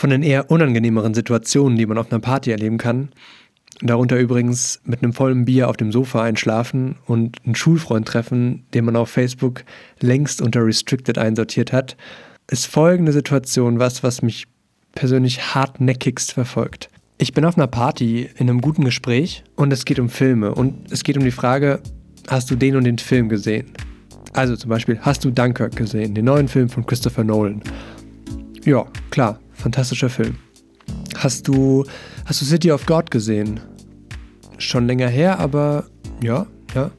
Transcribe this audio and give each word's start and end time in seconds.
von 0.00 0.08
den 0.08 0.22
eher 0.22 0.50
unangenehmeren 0.50 1.12
Situationen, 1.12 1.76
die 1.76 1.84
man 1.84 1.98
auf 1.98 2.10
einer 2.10 2.20
Party 2.20 2.50
erleben 2.50 2.78
kann. 2.78 3.10
Darunter 3.82 4.18
übrigens 4.18 4.80
mit 4.84 5.02
einem 5.02 5.12
vollen 5.12 5.44
Bier 5.44 5.68
auf 5.68 5.76
dem 5.76 5.92
Sofa 5.92 6.22
einschlafen 6.22 6.96
und 7.04 7.36
einen 7.44 7.54
Schulfreund 7.54 8.08
treffen, 8.08 8.64
den 8.72 8.86
man 8.86 8.96
auf 8.96 9.10
Facebook 9.10 9.62
längst 10.00 10.40
unter 10.40 10.64
Restricted 10.64 11.18
einsortiert 11.18 11.74
hat, 11.74 11.98
ist 12.50 12.64
folgende 12.66 13.12
Situation 13.12 13.78
was, 13.78 14.02
was 14.02 14.22
mich 14.22 14.46
persönlich 14.94 15.54
hartnäckigst 15.54 16.32
verfolgt. 16.32 16.88
Ich 17.18 17.34
bin 17.34 17.44
auf 17.44 17.58
einer 17.58 17.66
Party 17.66 18.26
in 18.38 18.48
einem 18.48 18.62
guten 18.62 18.86
Gespräch 18.86 19.44
und 19.54 19.70
es 19.70 19.84
geht 19.84 19.98
um 19.98 20.08
Filme 20.08 20.54
und 20.54 20.90
es 20.90 21.04
geht 21.04 21.18
um 21.18 21.24
die 21.24 21.30
Frage, 21.30 21.80
hast 22.26 22.50
du 22.50 22.56
den 22.56 22.74
und 22.76 22.84
den 22.84 22.96
Film 22.96 23.28
gesehen? 23.28 23.66
Also 24.32 24.56
zum 24.56 24.70
Beispiel, 24.70 24.98
hast 25.02 25.26
du 25.26 25.30
Dunkirk 25.30 25.76
gesehen, 25.76 26.14
den 26.14 26.24
neuen 26.24 26.48
Film 26.48 26.70
von 26.70 26.86
Christopher 26.86 27.22
Nolan? 27.22 27.62
Ja, 28.64 28.86
klar, 29.10 29.38
fantastischer 29.60 30.08
Film. 30.08 30.38
Hast 31.16 31.46
du, 31.46 31.84
hast 32.24 32.40
du 32.40 32.44
City 32.44 32.72
of 32.72 32.86
God 32.86 33.10
gesehen? 33.10 33.60
Schon 34.58 34.86
länger 34.86 35.08
her, 35.08 35.38
aber 35.38 35.86
ja, 36.22 36.46
ja. 36.74 36.90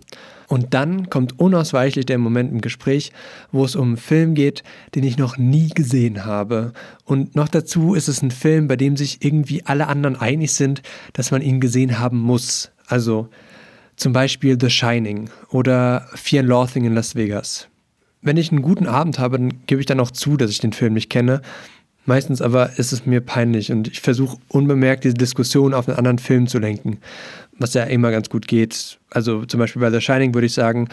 Und 0.47 0.73
dann 0.73 1.09
kommt 1.09 1.39
unausweichlich 1.39 2.05
der 2.05 2.17
Moment 2.17 2.51
im 2.51 2.59
Gespräch, 2.59 3.13
wo 3.53 3.63
es 3.63 3.77
um 3.77 3.87
einen 3.89 3.97
Film 3.97 4.35
geht, 4.35 4.63
den 4.95 5.03
ich 5.03 5.17
noch 5.17 5.37
nie 5.37 5.69
gesehen 5.69 6.25
habe. 6.25 6.73
Und 7.05 7.35
noch 7.35 7.47
dazu 7.47 7.93
ist 7.93 8.09
es 8.09 8.21
ein 8.21 8.31
Film, 8.31 8.67
bei 8.67 8.75
dem 8.75 8.97
sich 8.97 9.23
irgendwie 9.23 9.65
alle 9.65 9.87
anderen 9.87 10.17
einig 10.17 10.51
sind, 10.51 10.81
dass 11.13 11.31
man 11.31 11.41
ihn 11.41 11.61
gesehen 11.61 11.99
haben 11.99 12.19
muss. 12.19 12.69
Also 12.85 13.29
zum 13.95 14.11
Beispiel 14.11 14.57
The 14.59 14.69
Shining 14.69 15.29
oder 15.51 16.05
Fear 16.15 16.41
and 16.41 16.49
Loathing 16.49 16.83
in 16.83 16.95
Las 16.95 17.15
Vegas. 17.15 17.69
Wenn 18.21 18.35
ich 18.35 18.51
einen 18.51 18.61
guten 18.61 18.87
Abend 18.87 19.19
habe, 19.19 19.37
dann 19.37 19.65
gebe 19.67 19.79
ich 19.79 19.87
dann 19.87 20.01
auch 20.01 20.11
zu, 20.11 20.35
dass 20.35 20.51
ich 20.51 20.59
den 20.59 20.73
Film 20.73 20.93
nicht 20.93 21.09
kenne. 21.09 21.41
Meistens 22.05 22.41
aber 22.41 22.79
ist 22.79 22.93
es 22.93 23.05
mir 23.05 23.21
peinlich 23.21 23.71
und 23.71 23.87
ich 23.87 24.01
versuche 24.01 24.37
unbemerkt 24.47 25.03
diese 25.03 25.13
Diskussion 25.13 25.73
auf 25.73 25.87
einen 25.87 25.97
anderen 25.97 26.17
Film 26.17 26.47
zu 26.47 26.57
lenken 26.57 26.99
was 27.61 27.73
ja 27.73 27.83
immer 27.83 28.11
ganz 28.11 28.29
gut 28.29 28.47
geht. 28.47 28.99
Also 29.09 29.45
zum 29.45 29.59
Beispiel 29.59 29.81
bei 29.81 29.91
The 29.91 30.01
Shining 30.01 30.33
würde 30.33 30.47
ich 30.47 30.53
sagen, 30.53 30.89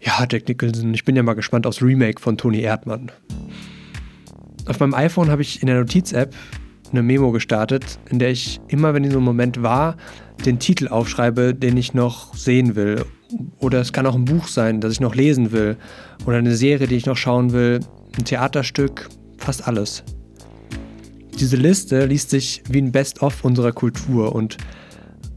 ja, 0.00 0.26
Jack 0.30 0.48
Nicholson, 0.48 0.94
ich 0.94 1.04
bin 1.04 1.16
ja 1.16 1.22
mal 1.22 1.34
gespannt 1.34 1.66
aufs 1.66 1.82
Remake 1.82 2.20
von 2.20 2.36
Tony 2.36 2.60
Erdmann. 2.60 3.10
Auf 4.66 4.80
meinem 4.80 4.94
iPhone 4.94 5.30
habe 5.30 5.42
ich 5.42 5.62
in 5.62 5.66
der 5.66 5.78
Notiz-App 5.78 6.34
eine 6.90 7.02
Memo 7.02 7.30
gestartet, 7.32 7.98
in 8.10 8.18
der 8.18 8.30
ich 8.30 8.60
immer, 8.68 8.94
wenn 8.94 9.04
in 9.04 9.10
so 9.10 9.20
Moment 9.20 9.62
war, 9.62 9.96
den 10.44 10.58
Titel 10.58 10.88
aufschreibe, 10.88 11.54
den 11.54 11.76
ich 11.76 11.94
noch 11.94 12.34
sehen 12.34 12.74
will. 12.76 13.04
Oder 13.58 13.80
es 13.80 13.92
kann 13.92 14.06
auch 14.06 14.14
ein 14.14 14.24
Buch 14.24 14.48
sein, 14.48 14.80
das 14.80 14.92
ich 14.92 15.00
noch 15.00 15.14
lesen 15.14 15.52
will. 15.52 15.76
Oder 16.26 16.38
eine 16.38 16.56
Serie, 16.56 16.86
die 16.86 16.96
ich 16.96 17.06
noch 17.06 17.16
schauen 17.16 17.52
will. 17.52 17.80
Ein 18.18 18.24
Theaterstück, 18.24 19.08
fast 19.38 19.68
alles. 19.68 20.02
Diese 21.40 21.56
Liste 21.56 22.04
liest 22.04 22.28
sich 22.28 22.62
wie 22.68 22.82
ein 22.82 22.92
Best-of 22.92 23.44
unserer 23.46 23.72
Kultur 23.72 24.34
und 24.34 24.58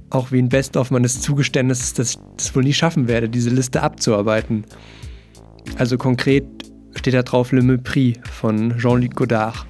auch 0.10 0.34
wie 0.34 0.40
ein 0.40 0.50
Best-of 0.50 0.92
meines 0.92 1.22
Zugeständnisses, 1.22 1.94
dass 1.94 2.12
ich 2.12 2.18
das 2.36 2.54
wohl 2.54 2.64
nie 2.64 2.74
schaffen 2.74 3.08
werde, 3.08 3.30
diese 3.30 3.50
Liste 3.50 3.82
abzuarbeiten. 3.82 4.66
Also 5.78 5.98
konkret 5.98 6.46
steht 6.96 7.14
da 7.14 7.24
drauf 7.24 7.54
Le 7.54 7.62
Mépris 7.62 8.18
von 8.28 8.78
Jean-Luc 8.78 9.16
Godard 9.16 9.66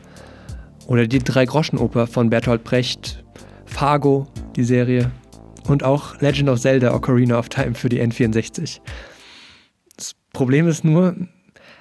oder 0.88 1.06
die 1.06 1.20
Drei-Groschen-Oper 1.20 2.08
von 2.08 2.32
Bertolt 2.32 2.64
Brecht, 2.64 3.24
Fargo, 3.66 4.28
die 4.56 4.64
Serie 4.64 5.12
und 5.68 5.84
auch 5.84 6.20
Legend 6.20 6.50
of 6.50 6.60
Zelda 6.60 6.96
Ocarina 6.96 7.38
of 7.38 7.50
Time 7.50 7.76
für 7.76 7.90
die 7.90 8.02
N64. 8.02 8.82
Das 9.98 10.16
Problem 10.34 10.68
ist 10.68 10.84
nur, 10.84 11.16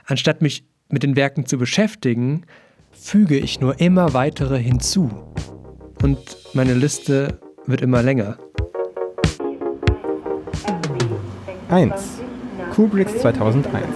anstatt 0.05 0.43
mich 0.43 0.67
mit 0.91 1.03
den 1.03 1.17
Werken 1.17 1.47
zu 1.47 1.57
beschäftigen, 1.57 2.45
füge 2.93 3.37
ich 3.37 3.61
nur 3.61 3.81
immer 3.81 4.15
weitere 4.15 4.59
hinzu. 4.59 5.11
Und 6.03 6.19
meine 6.53 6.75
Liste 6.75 7.39
wird 7.67 7.81
immer 7.81 8.03
länger. 8.03 8.37
1. 11.69 11.93
Kubricks 12.75 13.19
2001 13.19 13.87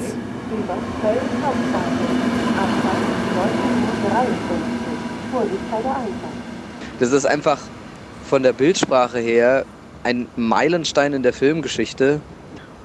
Das 6.99 7.13
ist 7.13 7.27
einfach 7.27 7.59
von 8.25 8.43
der 8.43 8.53
Bildsprache 8.53 9.19
her 9.19 9.65
ein 10.03 10.27
Meilenstein 10.37 11.13
in 11.13 11.23
der 11.23 11.33
Filmgeschichte. 11.33 12.21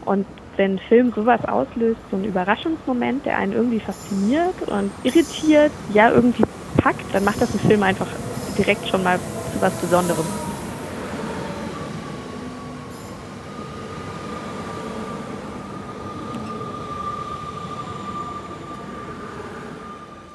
Und 0.06 0.26
wenn 0.62 0.76
ein 0.76 0.80
Film 0.80 1.12
sowas 1.16 1.44
auslöst, 1.46 2.00
so 2.12 2.18
ein 2.18 2.24
Überraschungsmoment, 2.24 3.26
der 3.26 3.36
einen 3.36 3.54
irgendwie 3.54 3.80
fasziniert 3.80 4.62
und 4.68 4.92
irritiert, 5.02 5.72
ja 5.92 6.12
irgendwie 6.12 6.44
packt, 6.78 7.04
dann 7.14 7.24
macht 7.24 7.42
das 7.42 7.50
einen 7.50 7.62
Film 7.62 7.82
einfach 7.82 8.06
direkt 8.56 8.88
schon 8.88 9.02
mal 9.02 9.18
zu 9.18 9.60
was 9.60 9.74
Besonderem. 9.74 10.24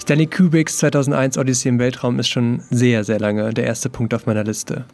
Stanley 0.03 0.27
Kubricks 0.27 0.79
2001 0.79 1.39
Odyssey 1.39 1.69
im 1.69 1.79
Weltraum 1.79 2.19
ist 2.19 2.29
schon 2.29 2.63
sehr, 2.71 3.05
sehr 3.05 3.21
lange 3.21 3.55
der 3.55 3.65
erste 3.65 3.89
Punkt 3.91 4.13
auf 4.13 4.27
meiner 4.27 4.43
Liste. 4.43 4.87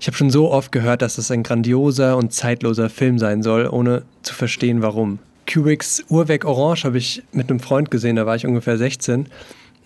Ich 0.00 0.06
habe 0.06 0.16
schon 0.16 0.30
so 0.30 0.50
oft 0.50 0.72
gehört, 0.72 1.02
dass 1.02 1.18
es 1.18 1.30
ein 1.30 1.42
grandioser 1.42 2.16
und 2.16 2.32
zeitloser 2.32 2.88
Film 2.88 3.18
sein 3.18 3.42
soll, 3.42 3.68
ohne 3.68 4.02
zu 4.22 4.34
verstehen, 4.34 4.80
warum. 4.80 5.18
Kubricks 5.46 6.02
Uhrwerk 6.08 6.46
Orange 6.46 6.84
habe 6.84 6.96
ich 6.96 7.22
mit 7.32 7.50
einem 7.50 7.60
Freund 7.60 7.90
gesehen, 7.90 8.16
da 8.16 8.24
war 8.24 8.34
ich 8.34 8.46
ungefähr 8.46 8.78
16. 8.78 9.26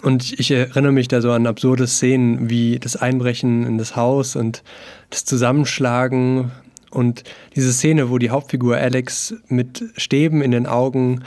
Und 0.02 0.38
ich 0.38 0.52
erinnere 0.52 0.92
mich 0.92 1.08
da 1.08 1.20
so 1.20 1.32
an 1.32 1.48
absurde 1.48 1.88
Szenen 1.88 2.48
wie 2.48 2.78
das 2.78 2.94
Einbrechen 2.94 3.66
in 3.66 3.76
das 3.76 3.96
Haus 3.96 4.36
und 4.36 4.62
das 5.10 5.24
Zusammenschlagen 5.24 6.52
und 6.90 7.24
diese 7.56 7.72
Szene, 7.72 8.08
wo 8.08 8.18
die 8.18 8.30
Hauptfigur 8.30 8.76
Alex 8.76 9.34
mit 9.48 9.82
Stäben 9.96 10.42
in 10.42 10.52
den 10.52 10.66
Augen 10.66 11.24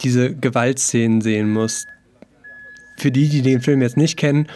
diese 0.00 0.34
Gewaltszenen 0.34 1.20
sehen 1.20 1.52
muss 1.52 1.86
für 2.96 3.10
die, 3.10 3.28
die 3.28 3.42
den 3.42 3.60
Film 3.60 3.82
jetzt 3.82 3.98
nicht 3.98 4.16
kennen, 4.16 4.46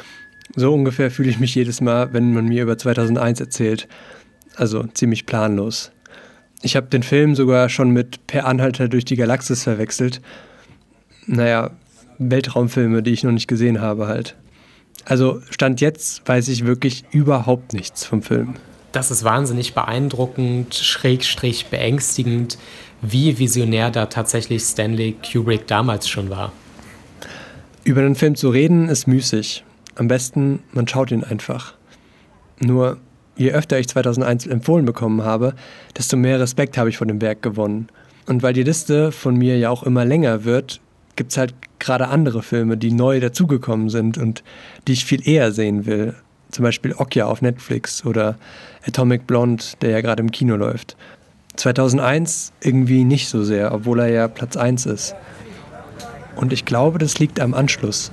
so 0.57 0.73
ungefähr 0.73 1.11
fühle 1.11 1.31
ich 1.31 1.39
mich 1.39 1.55
jedes 1.55 1.81
Mal, 1.81 2.13
wenn 2.13 2.33
man 2.33 2.47
mir 2.47 2.63
über 2.63 2.79
2001 2.79 3.41
erzählt. 3.41 3.89
Also 4.57 4.85
ziemlich 4.95 5.27
planlos. 5.27 5.93
Ich 6.63 6.75
habe 6.75 6.89
den 6.89 7.03
Film 7.03 7.35
sogar 7.35 7.69
schon 7.69 7.91
mit 7.91 8.27
Per 8.27 8.47
Anhalter 8.47 8.89
durch 8.89 9.05
die 9.05 9.17
Galaxis 9.17 9.63
verwechselt. 9.63 10.21
Naja, 11.27 11.71
Weltraumfilme, 12.19 13.03
die 13.03 13.13
ich 13.13 13.23
noch 13.23 13.33
nicht 13.33 13.47
gesehen 13.47 13.81
habe 13.81 14.09
halt. 14.09 14.35
Also 15.05 15.41
Stand 15.51 15.81
jetzt 15.81 16.27
weiß 16.29 16.49
ich 16.49 16.67
wirklich 16.67 17.05
überhaupt 17.13 17.73
nichts 17.73 18.05
vom 18.05 18.23
Film. 18.23 18.55
Das 18.93 19.11
ist 19.11 19.23
wahnsinnig 19.23 19.75
beeindruckend, 19.75 20.75
schrägstrich 20.75 21.67
beängstigend, 21.67 22.59
wie 23.01 23.39
visionär 23.39 23.91
da 23.91 24.07
tatsächlich 24.07 24.63
Stanley 24.63 25.15
Kubrick 25.23 25.67
damals 25.67 26.09
schon 26.09 26.31
war. 26.31 26.53
Über 27.85 28.03
den 28.03 28.17
Film 28.17 28.35
zu 28.35 28.51
reden 28.51 28.89
ist 28.89 29.07
müßig. 29.07 29.65
Am 29.99 30.07
besten, 30.07 30.61
man 30.73 30.87
schaut 30.87 31.11
ihn 31.11 31.25
einfach. 31.25 31.75
Nur, 32.61 32.99
je 33.37 33.51
öfter 33.51 33.81
ich 33.81 33.89
2001 33.89 34.47
empfohlen 34.47 34.85
bekommen 34.85 35.23
habe, 35.23 35.55
desto 35.97 36.17
mehr 36.17 36.39
Respekt 36.39 36.79
habe 36.79 36.89
ich 36.89 36.99
vor 36.99 37.07
dem 37.09 37.21
Werk 37.21 37.43
gewonnen. 37.43 37.89
Und 38.27 38.45
weil 38.45 38.53
die 38.53 38.63
Liste 38.63 39.11
von 39.11 39.35
mir 39.35 39.59
ja 39.59 39.71
auch 39.71 39.83
immer 39.83 40.05
länger 40.05 40.45
wird, 40.45 40.81
gibt 41.17 41.33
es 41.33 41.37
halt 41.37 41.53
gerade 41.81 42.09
andere 42.09 42.45
Filme, 42.45 42.77
die 42.77 42.93
neu 42.93 43.19
dazugekommen 43.19 43.91
sind 43.91 44.19
und 44.19 44.45
die 44.87 44.93
ich 44.93 45.05
viel 45.05 45.29
eher 45.29 45.51
sehen 45.51 45.85
will. 45.85 46.15
Zum 46.53 46.63
Beispiel 46.63 46.95
Okja 46.97 47.27
auf 47.27 47.43
Netflix 47.43 48.07
oder 48.07 48.37
Atomic 48.87 49.27
Blonde, 49.27 49.65
der 49.81 49.91
ja 49.91 50.01
gerade 50.01 50.23
im 50.23 50.31
Kino 50.31 50.55
läuft. 50.55 50.97
2001 51.57 52.53
irgendwie 52.63 53.03
nicht 53.03 53.29
so 53.29 53.43
sehr, 53.43 53.75
obwohl 53.75 53.99
er 53.99 54.11
ja 54.11 54.29
Platz 54.29 54.57
1 54.57 54.87
ist. 54.87 55.17
Und 56.37 56.53
ich 56.53 56.65
glaube, 56.65 57.01
das 57.01 57.19
liegt 57.19 57.41
am 57.41 57.53
Anschluss. 57.53 58.13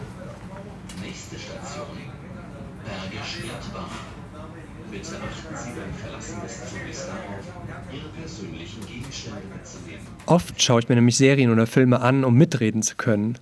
Oft 10.25 10.61
schaue 10.61 10.79
ich 10.79 10.89
mir 10.89 10.95
nämlich 10.95 11.17
Serien 11.17 11.51
oder 11.51 11.67
Filme 11.67 12.01
an, 12.01 12.23
um 12.23 12.35
mitreden 12.35 12.81
zu 12.81 12.95
können. 12.95 13.37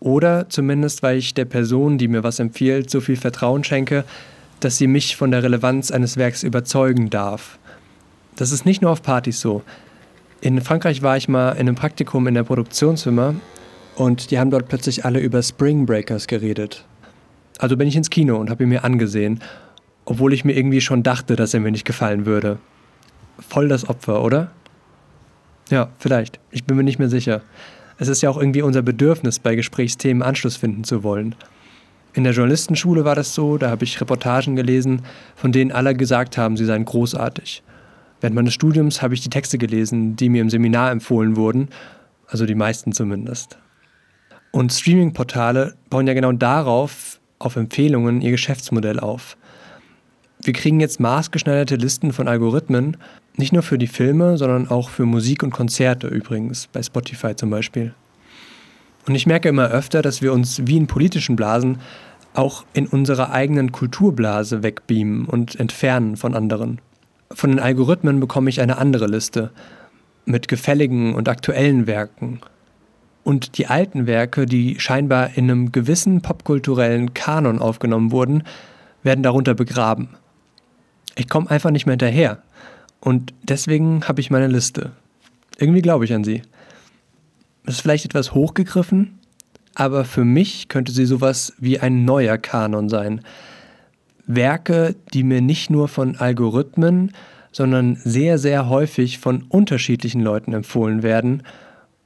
Oder 0.00 0.48
zumindest, 0.48 1.02
weil 1.02 1.16
ich 1.16 1.34
der 1.34 1.44
Person, 1.44 1.96
die 1.96 2.08
mir 2.08 2.24
was 2.24 2.40
empfiehlt, 2.40 2.90
so 2.90 3.00
viel 3.00 3.16
Vertrauen 3.16 3.62
schenke, 3.62 4.04
dass 4.58 4.78
sie 4.78 4.88
mich 4.88 5.16
von 5.16 5.30
der 5.30 5.44
Relevanz 5.44 5.92
eines 5.92 6.16
Werks 6.16 6.42
überzeugen 6.42 7.08
darf. 7.08 7.58
Das 8.34 8.50
ist 8.50 8.66
nicht 8.66 8.82
nur 8.82 8.90
auf 8.90 9.02
Partys 9.02 9.40
so. 9.40 9.62
In 10.40 10.60
Frankreich 10.60 11.02
war 11.02 11.16
ich 11.16 11.28
mal 11.28 11.52
in 11.52 11.60
einem 11.60 11.76
Praktikum 11.76 12.26
in 12.26 12.34
der 12.34 12.42
Produktionsfirma 12.42 13.36
und 13.94 14.32
die 14.32 14.40
haben 14.40 14.50
dort 14.50 14.68
plötzlich 14.68 15.04
alle 15.04 15.20
über 15.20 15.40
Spring 15.40 15.86
Breakers 15.86 16.26
geredet. 16.26 16.84
Also 17.58 17.76
bin 17.76 17.86
ich 17.86 17.94
ins 17.94 18.10
Kino 18.10 18.38
und 18.38 18.50
habe 18.50 18.64
ihn 18.64 18.70
mir 18.70 18.82
angesehen, 18.82 19.40
obwohl 20.04 20.32
ich 20.32 20.44
mir 20.44 20.56
irgendwie 20.56 20.80
schon 20.80 21.04
dachte, 21.04 21.36
dass 21.36 21.54
er 21.54 21.60
mir 21.60 21.70
nicht 21.70 21.84
gefallen 21.84 22.26
würde. 22.26 22.58
Voll 23.38 23.68
das 23.68 23.88
Opfer, 23.88 24.22
oder? 24.22 24.50
Ja, 25.70 25.88
vielleicht. 25.98 26.38
Ich 26.50 26.64
bin 26.64 26.76
mir 26.76 26.82
nicht 26.82 26.98
mehr 26.98 27.08
sicher. 27.08 27.42
Es 27.98 28.08
ist 28.08 28.22
ja 28.22 28.30
auch 28.30 28.36
irgendwie 28.36 28.62
unser 28.62 28.82
Bedürfnis, 28.82 29.38
bei 29.38 29.54
Gesprächsthemen 29.54 30.22
Anschluss 30.22 30.56
finden 30.56 30.84
zu 30.84 31.02
wollen. 31.02 31.34
In 32.14 32.24
der 32.24 32.32
Journalistenschule 32.32 33.04
war 33.04 33.14
das 33.14 33.34
so, 33.34 33.56
da 33.56 33.70
habe 33.70 33.84
ich 33.84 34.00
Reportagen 34.00 34.56
gelesen, 34.56 35.02
von 35.34 35.52
denen 35.52 35.72
alle 35.72 35.94
gesagt 35.94 36.36
haben, 36.36 36.56
sie 36.56 36.66
seien 36.66 36.84
großartig. 36.84 37.62
Während 38.20 38.36
meines 38.36 38.54
Studiums 38.54 39.02
habe 39.02 39.14
ich 39.14 39.20
die 39.22 39.30
Texte 39.30 39.56
gelesen, 39.56 40.14
die 40.16 40.28
mir 40.28 40.42
im 40.42 40.50
Seminar 40.50 40.90
empfohlen 40.90 41.36
wurden, 41.36 41.68
also 42.26 42.44
die 42.44 42.54
meisten 42.54 42.92
zumindest. 42.92 43.58
Und 44.50 44.72
Streaming-Portale 44.72 45.74
bauen 45.88 46.06
ja 46.06 46.14
genau 46.14 46.32
darauf, 46.32 47.18
auf 47.38 47.56
Empfehlungen, 47.56 48.20
ihr 48.20 48.30
Geschäftsmodell 48.30 49.00
auf. 49.00 49.36
Wir 50.42 50.52
kriegen 50.52 50.80
jetzt 50.80 51.00
maßgeschneiderte 51.00 51.76
Listen 51.76 52.12
von 52.12 52.28
Algorithmen, 52.28 52.96
nicht 53.36 53.52
nur 53.52 53.62
für 53.62 53.78
die 53.78 53.86
Filme, 53.86 54.36
sondern 54.36 54.68
auch 54.68 54.90
für 54.90 55.06
Musik 55.06 55.42
und 55.42 55.50
Konzerte 55.50 56.06
übrigens, 56.06 56.68
bei 56.72 56.82
Spotify 56.82 57.34
zum 57.34 57.50
Beispiel. 57.50 57.94
Und 59.06 59.14
ich 59.14 59.26
merke 59.26 59.48
immer 59.48 59.68
öfter, 59.68 60.02
dass 60.02 60.22
wir 60.22 60.32
uns 60.32 60.62
wie 60.66 60.76
in 60.76 60.86
politischen 60.86 61.36
Blasen 61.36 61.78
auch 62.34 62.64
in 62.72 62.86
unserer 62.86 63.32
eigenen 63.32 63.72
Kulturblase 63.72 64.62
wegbeamen 64.62 65.26
und 65.26 65.58
entfernen 65.58 66.16
von 66.16 66.34
anderen. 66.34 66.80
Von 67.32 67.50
den 67.50 67.60
Algorithmen 67.60 68.20
bekomme 68.20 68.50
ich 68.50 68.60
eine 68.60 68.78
andere 68.78 69.06
Liste 69.06 69.50
mit 70.24 70.48
gefälligen 70.48 71.14
und 71.14 71.28
aktuellen 71.28 71.86
Werken. 71.86 72.40
Und 73.24 73.58
die 73.58 73.66
alten 73.66 74.06
Werke, 74.06 74.46
die 74.46 74.78
scheinbar 74.80 75.36
in 75.36 75.50
einem 75.50 75.72
gewissen 75.72 76.22
popkulturellen 76.22 77.14
Kanon 77.14 77.58
aufgenommen 77.60 78.10
wurden, 78.10 78.44
werden 79.02 79.22
darunter 79.22 79.54
begraben. 79.54 80.08
Ich 81.16 81.28
komme 81.28 81.50
einfach 81.50 81.70
nicht 81.70 81.86
mehr 81.86 81.94
hinterher. 81.94 82.42
Und 83.02 83.34
deswegen 83.42 84.06
habe 84.06 84.20
ich 84.20 84.30
meine 84.30 84.46
Liste. 84.46 84.92
Irgendwie 85.58 85.82
glaube 85.82 86.04
ich 86.04 86.14
an 86.14 86.22
sie. 86.22 86.42
Das 87.64 87.74
ist 87.74 87.80
vielleicht 87.80 88.04
etwas 88.04 88.32
hochgegriffen, 88.32 89.18
aber 89.74 90.04
für 90.04 90.24
mich 90.24 90.68
könnte 90.68 90.92
sie 90.92 91.04
sowas 91.04 91.52
wie 91.58 91.80
ein 91.80 92.04
neuer 92.04 92.38
Kanon 92.38 92.88
sein. 92.88 93.22
Werke, 94.26 94.94
die 95.12 95.24
mir 95.24 95.40
nicht 95.40 95.68
nur 95.68 95.88
von 95.88 96.14
Algorithmen, 96.16 97.12
sondern 97.50 97.96
sehr, 97.96 98.38
sehr 98.38 98.68
häufig 98.68 99.18
von 99.18 99.42
unterschiedlichen 99.48 100.20
Leuten 100.20 100.52
empfohlen 100.52 101.02
werden 101.02 101.42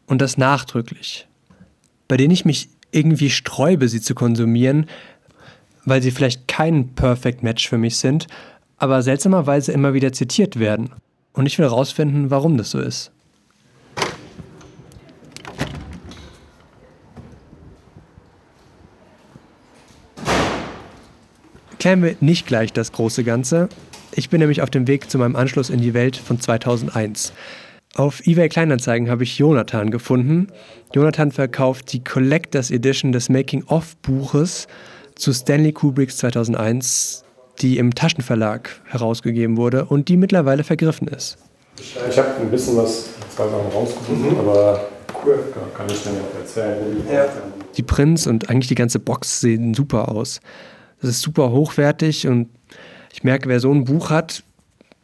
und 0.07 0.23
das 0.23 0.39
nachdrücklich. 0.39 1.29
Bei 2.09 2.17
denen 2.17 2.33
ich 2.33 2.47
mich 2.47 2.71
irgendwie 2.91 3.31
sträube, 3.31 3.89
sie 3.89 4.01
zu 4.01 4.15
konsumieren, 4.15 4.87
weil 5.85 6.03
sie 6.03 6.11
vielleicht 6.11 6.49
kein 6.49 6.95
Perfect 6.95 7.43
Match 7.43 7.69
für 7.69 7.79
mich 7.79 7.99
sind, 7.99 8.27
aber 8.79 9.03
seltsamerweise 9.03 9.73
immer 9.73 9.95
wieder 9.95 10.13
zitiert 10.13 10.59
werden. 10.59 10.91
Und 11.33 11.47
ich 11.47 11.59
will 11.59 11.67
herausfinden, 11.67 12.31
warum 12.31 12.57
das 12.57 12.71
so 12.71 12.81
ist. 12.81 13.13
Klären 21.79 22.03
wir 22.03 22.17
nicht 22.21 22.47
gleich 22.47 22.73
das 22.73 22.91
große 22.93 23.23
Ganze. 23.23 23.69
Ich 24.13 24.31
bin 24.31 24.41
nämlich 24.41 24.63
auf 24.63 24.71
dem 24.71 24.89
Weg 24.89 25.11
zu 25.11 25.19
meinem 25.19 25.37
Anschluss 25.37 25.71
in 25.71 25.81
die 25.81 25.95
Welt 25.95 26.17
von 26.17 26.41
2001. 26.41 27.33
Auf 27.95 28.27
eBay 28.27 28.49
Kleinanzeigen 28.49 29.09
habe 29.09 29.25
ich 29.25 29.39
Jonathan 29.39 29.91
gefunden. 29.91 30.49
Jonathan 30.95 31.33
verkauft 31.33 31.93
die 31.93 32.03
Collectors 32.03 32.71
Edition 32.71 33.13
des 33.13 33.29
Making-of-Buches 33.29 34.69
zu 35.15 35.33
Stanley 35.33 35.73
Kubricks 35.73 36.17
2001, 36.17 37.26
die 37.59 37.79
im 37.79 37.95
Taschenverlag 37.95 38.71
herausgegeben 38.85 39.57
wurde 39.57 39.85
und 39.85 40.09
die 40.09 40.17
mittlerweile 40.17 40.65
vergriffen 40.65 41.09
ist. 41.09 41.39
Ich 41.79 42.19
habe 42.19 42.29
ein 42.41 42.51
bisschen 42.51 42.77
was, 42.77 43.11
zwei 43.35 43.45
Sachen 43.45 43.73
rausgefunden, 43.73 44.33
mhm. 44.33 44.41
aber 44.41 44.89
cool, 45.25 45.39
kann 45.77 45.87
ich 45.91 46.03
dann 46.03 46.15
ja 46.15 46.21
auch 46.21 46.41
erzählen. 46.41 47.03
Ja. 47.13 47.27
Die 47.77 47.83
Prints 47.83 48.27
und 48.27 48.49
eigentlich 48.49 48.69
die 48.69 48.75
ganze 48.75 48.99
Box 48.99 49.41
sehen 49.41 49.75
super 49.75 50.11
aus. 50.11 50.41
Das 51.01 51.11
ist 51.11 51.21
super 51.21 51.51
hochwertig 51.51 52.27
und 52.27 52.49
ich 53.13 53.25
merke, 53.25 53.49
wer 53.49 53.61
so 53.61 53.73
ein 53.73 53.85
Buch 53.85 54.11
hat, 54.11 54.43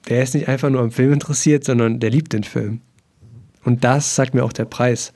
der 0.09 0.23
ist 0.23 0.35
nicht 0.35 0.49
einfach 0.49 0.71
nur 0.71 0.81
am 0.81 0.91
Film 0.91 1.13
interessiert, 1.13 1.65
sondern 1.65 2.01
der 2.01 2.11
liebt 2.11 2.33
den 2.33 2.45
Film. 2.45 2.81
Und 3.65 3.85
das 3.85 4.15
sagt 4.15 4.35
mir 4.35 4.45
auch 4.45 4.53
der 4.53 4.65
Preis. 4.65 5.13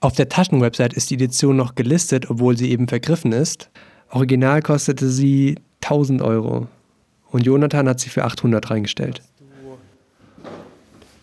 Auf 0.00 0.14
der 0.14 0.28
Taschenwebsite 0.28 0.96
ist 0.96 1.10
die 1.10 1.14
Edition 1.14 1.56
noch 1.56 1.74
gelistet, 1.74 2.30
obwohl 2.30 2.56
sie 2.56 2.70
eben 2.70 2.88
vergriffen 2.88 3.32
ist. 3.32 3.70
Original 4.10 4.62
kostete 4.62 5.08
sie 5.08 5.56
1000 5.82 6.22
Euro. 6.22 6.66
Und 7.30 7.44
Jonathan 7.44 7.88
hat 7.88 8.00
sie 8.00 8.08
für 8.08 8.24
800 8.24 8.70
reingestellt. 8.70 9.22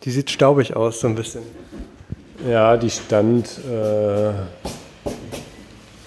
Die 0.04 0.12
sieht 0.12 0.30
staubig 0.30 0.76
aus, 0.76 1.00
so 1.00 1.08
ein 1.08 1.16
bisschen. 1.16 1.42
Ja, 2.48 2.78
die 2.78 2.92
stand 2.92 3.50
äh, 3.68 4.34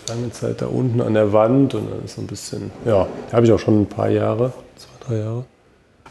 lange 0.08 0.30
Zeit 0.30 0.62
da 0.62 0.66
unten 0.66 1.00
an 1.00 1.14
der 1.14 1.32
Wand 1.32 1.74
und 1.74 1.90
dann 1.90 2.04
ist 2.04 2.14
so 2.14 2.20
ein 2.20 2.26
bisschen, 2.26 2.70
ja, 2.84 3.08
habe 3.32 3.46
ich 3.46 3.52
auch 3.52 3.58
schon 3.58 3.82
ein 3.82 3.86
paar 3.86 4.08
Jahre, 4.08 4.52
zwei, 4.76 5.06
drei 5.06 5.18
Jahre. 5.18 5.44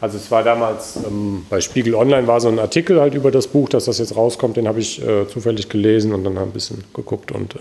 Also 0.00 0.16
es 0.16 0.30
war 0.30 0.44
damals 0.44 0.96
ähm, 0.96 1.44
bei 1.50 1.60
Spiegel 1.60 1.94
Online 1.94 2.26
war 2.26 2.40
so 2.40 2.48
ein 2.48 2.58
Artikel 2.58 3.00
halt 3.00 3.14
über 3.14 3.30
das 3.30 3.48
Buch, 3.48 3.68
dass 3.68 3.86
das 3.86 3.98
jetzt 3.98 4.14
rauskommt, 4.16 4.56
den 4.56 4.68
habe 4.68 4.80
ich 4.80 5.04
äh, 5.04 5.26
zufällig 5.26 5.68
gelesen 5.68 6.14
und 6.14 6.24
dann 6.24 6.38
ein 6.38 6.52
bisschen 6.52 6.84
geguckt 6.94 7.32
und 7.32 7.56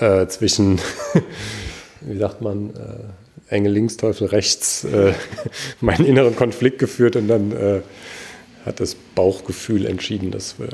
äh, 0.00 0.22
äh, 0.22 0.28
zwischen, 0.28 0.80
wie 2.00 2.18
sagt 2.18 2.40
man, 2.40 2.70
äh, 2.70 3.54
Engel 3.54 3.72
links, 3.72 3.96
Teufel 3.96 4.28
rechts, 4.28 4.84
äh, 4.84 5.12
meinen 5.80 6.06
inneren 6.06 6.36
Konflikt 6.36 6.78
geführt 6.78 7.16
und 7.16 7.28
dann 7.28 7.52
äh, 7.52 7.80
hat 8.64 8.80
das 8.80 8.94
Bauchgefühl 8.94 9.86
entschieden, 9.86 10.30
dass 10.30 10.58
wir 10.58 10.68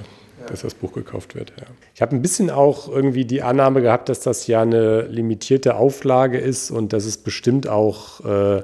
dass 0.46 0.62
das 0.62 0.74
Buch 0.74 0.92
gekauft 0.92 1.34
wird. 1.34 1.52
Ja. 1.58 1.66
Ich 1.94 2.02
habe 2.02 2.14
ein 2.14 2.22
bisschen 2.22 2.50
auch 2.50 2.88
irgendwie 2.88 3.24
die 3.24 3.42
Annahme 3.42 3.82
gehabt, 3.82 4.08
dass 4.08 4.20
das 4.20 4.46
ja 4.46 4.62
eine 4.62 5.02
limitierte 5.02 5.76
Auflage 5.76 6.38
ist 6.38 6.70
und 6.70 6.92
dass 6.92 7.04
es 7.04 7.18
bestimmt 7.18 7.68
auch 7.68 8.24
äh, 8.24 8.58
äh, 8.58 8.62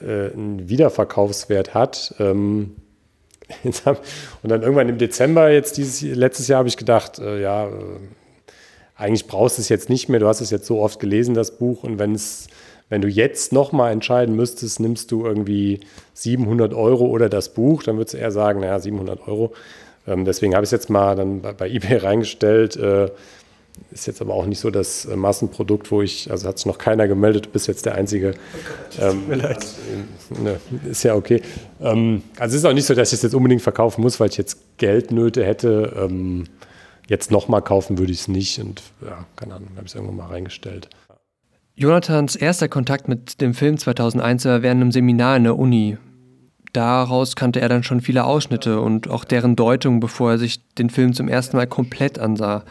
einen 0.00 0.68
Wiederverkaufswert 0.68 1.74
hat. 1.74 2.14
Ähm, 2.18 2.76
und 3.64 3.82
dann 4.50 4.62
irgendwann 4.62 4.88
im 4.88 4.98
Dezember 4.98 5.50
jetzt 5.50 5.76
dieses 5.76 6.02
letztes 6.02 6.48
Jahr 6.48 6.58
habe 6.58 6.68
ich 6.68 6.76
gedacht, 6.76 7.18
äh, 7.18 7.40
ja, 7.40 7.66
äh, 7.66 7.70
eigentlich 9.00 9.26
brauchst 9.26 9.58
du 9.58 9.62
es 9.62 9.68
jetzt 9.68 9.88
nicht 9.88 10.08
mehr. 10.08 10.20
Du 10.20 10.28
hast 10.28 10.40
es 10.40 10.50
jetzt 10.50 10.66
so 10.66 10.80
oft 10.80 11.00
gelesen, 11.00 11.34
das 11.34 11.56
Buch. 11.56 11.82
Und 11.82 11.98
wenn 11.98 12.14
es 12.14 12.48
wenn 12.90 13.00
du 13.00 13.08
jetzt 13.08 13.52
nochmal 13.52 13.92
entscheiden 13.92 14.34
müsstest, 14.34 14.80
nimmst 14.80 15.12
du 15.12 15.24
irgendwie 15.24 15.80
700 16.14 16.74
Euro 16.74 17.06
oder 17.06 17.28
das 17.28 17.54
Buch, 17.54 17.84
dann 17.84 17.96
würdest 17.96 18.14
du 18.14 18.18
eher 18.18 18.32
sagen, 18.32 18.60
naja, 18.60 18.80
700 18.80 19.28
Euro. 19.28 19.52
Ähm, 20.08 20.24
deswegen 20.24 20.54
habe 20.54 20.64
ich 20.64 20.68
es 20.68 20.72
jetzt 20.72 20.90
mal 20.90 21.14
dann 21.14 21.40
bei, 21.40 21.52
bei 21.52 21.70
eBay 21.70 21.96
reingestellt. 22.02 22.76
Äh, 22.76 23.10
ist 23.92 24.08
jetzt 24.08 24.20
aber 24.20 24.34
auch 24.34 24.44
nicht 24.44 24.58
so 24.58 24.70
das 24.70 25.04
äh, 25.04 25.14
Massenprodukt, 25.14 25.90
wo 25.92 26.02
ich, 26.02 26.30
also 26.32 26.48
hat 26.48 26.58
sich 26.58 26.66
noch 26.66 26.78
keiner 26.78 27.06
gemeldet, 27.06 27.46
du 27.46 27.50
bist 27.50 27.68
jetzt 27.68 27.86
der 27.86 27.94
Einzige. 27.94 28.34
Oh 29.00 29.04
ähm, 29.04 29.28
mir 29.28 29.36
leid. 29.36 29.64
Also, 30.28 30.42
ne, 30.42 30.60
ist 30.90 31.04
ja 31.04 31.14
okay. 31.14 31.42
Ähm, 31.80 32.22
also 32.40 32.56
es 32.56 32.62
ist 32.62 32.68
auch 32.68 32.74
nicht 32.74 32.86
so, 32.86 32.94
dass 32.94 33.10
ich 33.10 33.18
es 33.18 33.22
jetzt 33.22 33.34
unbedingt 33.34 33.62
verkaufen 33.62 34.02
muss, 34.02 34.18
weil 34.18 34.30
ich 34.30 34.36
jetzt 34.36 34.58
Geldnöte 34.78 35.44
hätte. 35.44 35.92
Ähm, 35.96 36.46
jetzt 37.10 37.30
nochmal 37.30 37.60
kaufen 37.60 37.98
würde 37.98 38.12
ich 38.12 38.20
es 38.20 38.28
nicht 38.28 38.58
und 38.60 38.82
ja, 39.04 39.26
keine 39.36 39.54
Ahnung, 39.54 39.68
habe 39.74 39.84
ich 39.84 39.92
es 39.92 39.94
irgendwann 39.96 40.16
mal 40.16 40.26
reingestellt. 40.28 40.88
Jonathans 41.74 42.36
erster 42.36 42.68
Kontakt 42.68 43.08
mit 43.08 43.40
dem 43.40 43.52
Film 43.52 43.78
2001 43.78 44.44
war 44.44 44.62
während 44.62 44.80
einem 44.80 44.92
Seminar 44.92 45.36
in 45.36 45.44
der 45.44 45.58
Uni. 45.58 45.98
Daraus 46.72 47.34
kannte 47.34 47.60
er 47.60 47.68
dann 47.68 47.82
schon 47.82 48.00
viele 48.00 48.24
Ausschnitte 48.24 48.80
und 48.80 49.10
auch 49.10 49.24
deren 49.24 49.56
Deutung, 49.56 49.98
bevor 49.98 50.32
er 50.32 50.38
sich 50.38 50.64
den 50.74 50.88
Film 50.88 51.12
zum 51.12 51.26
ersten 51.26 51.56
Mal 51.56 51.66
komplett 51.66 52.18
ansah. 52.18 52.64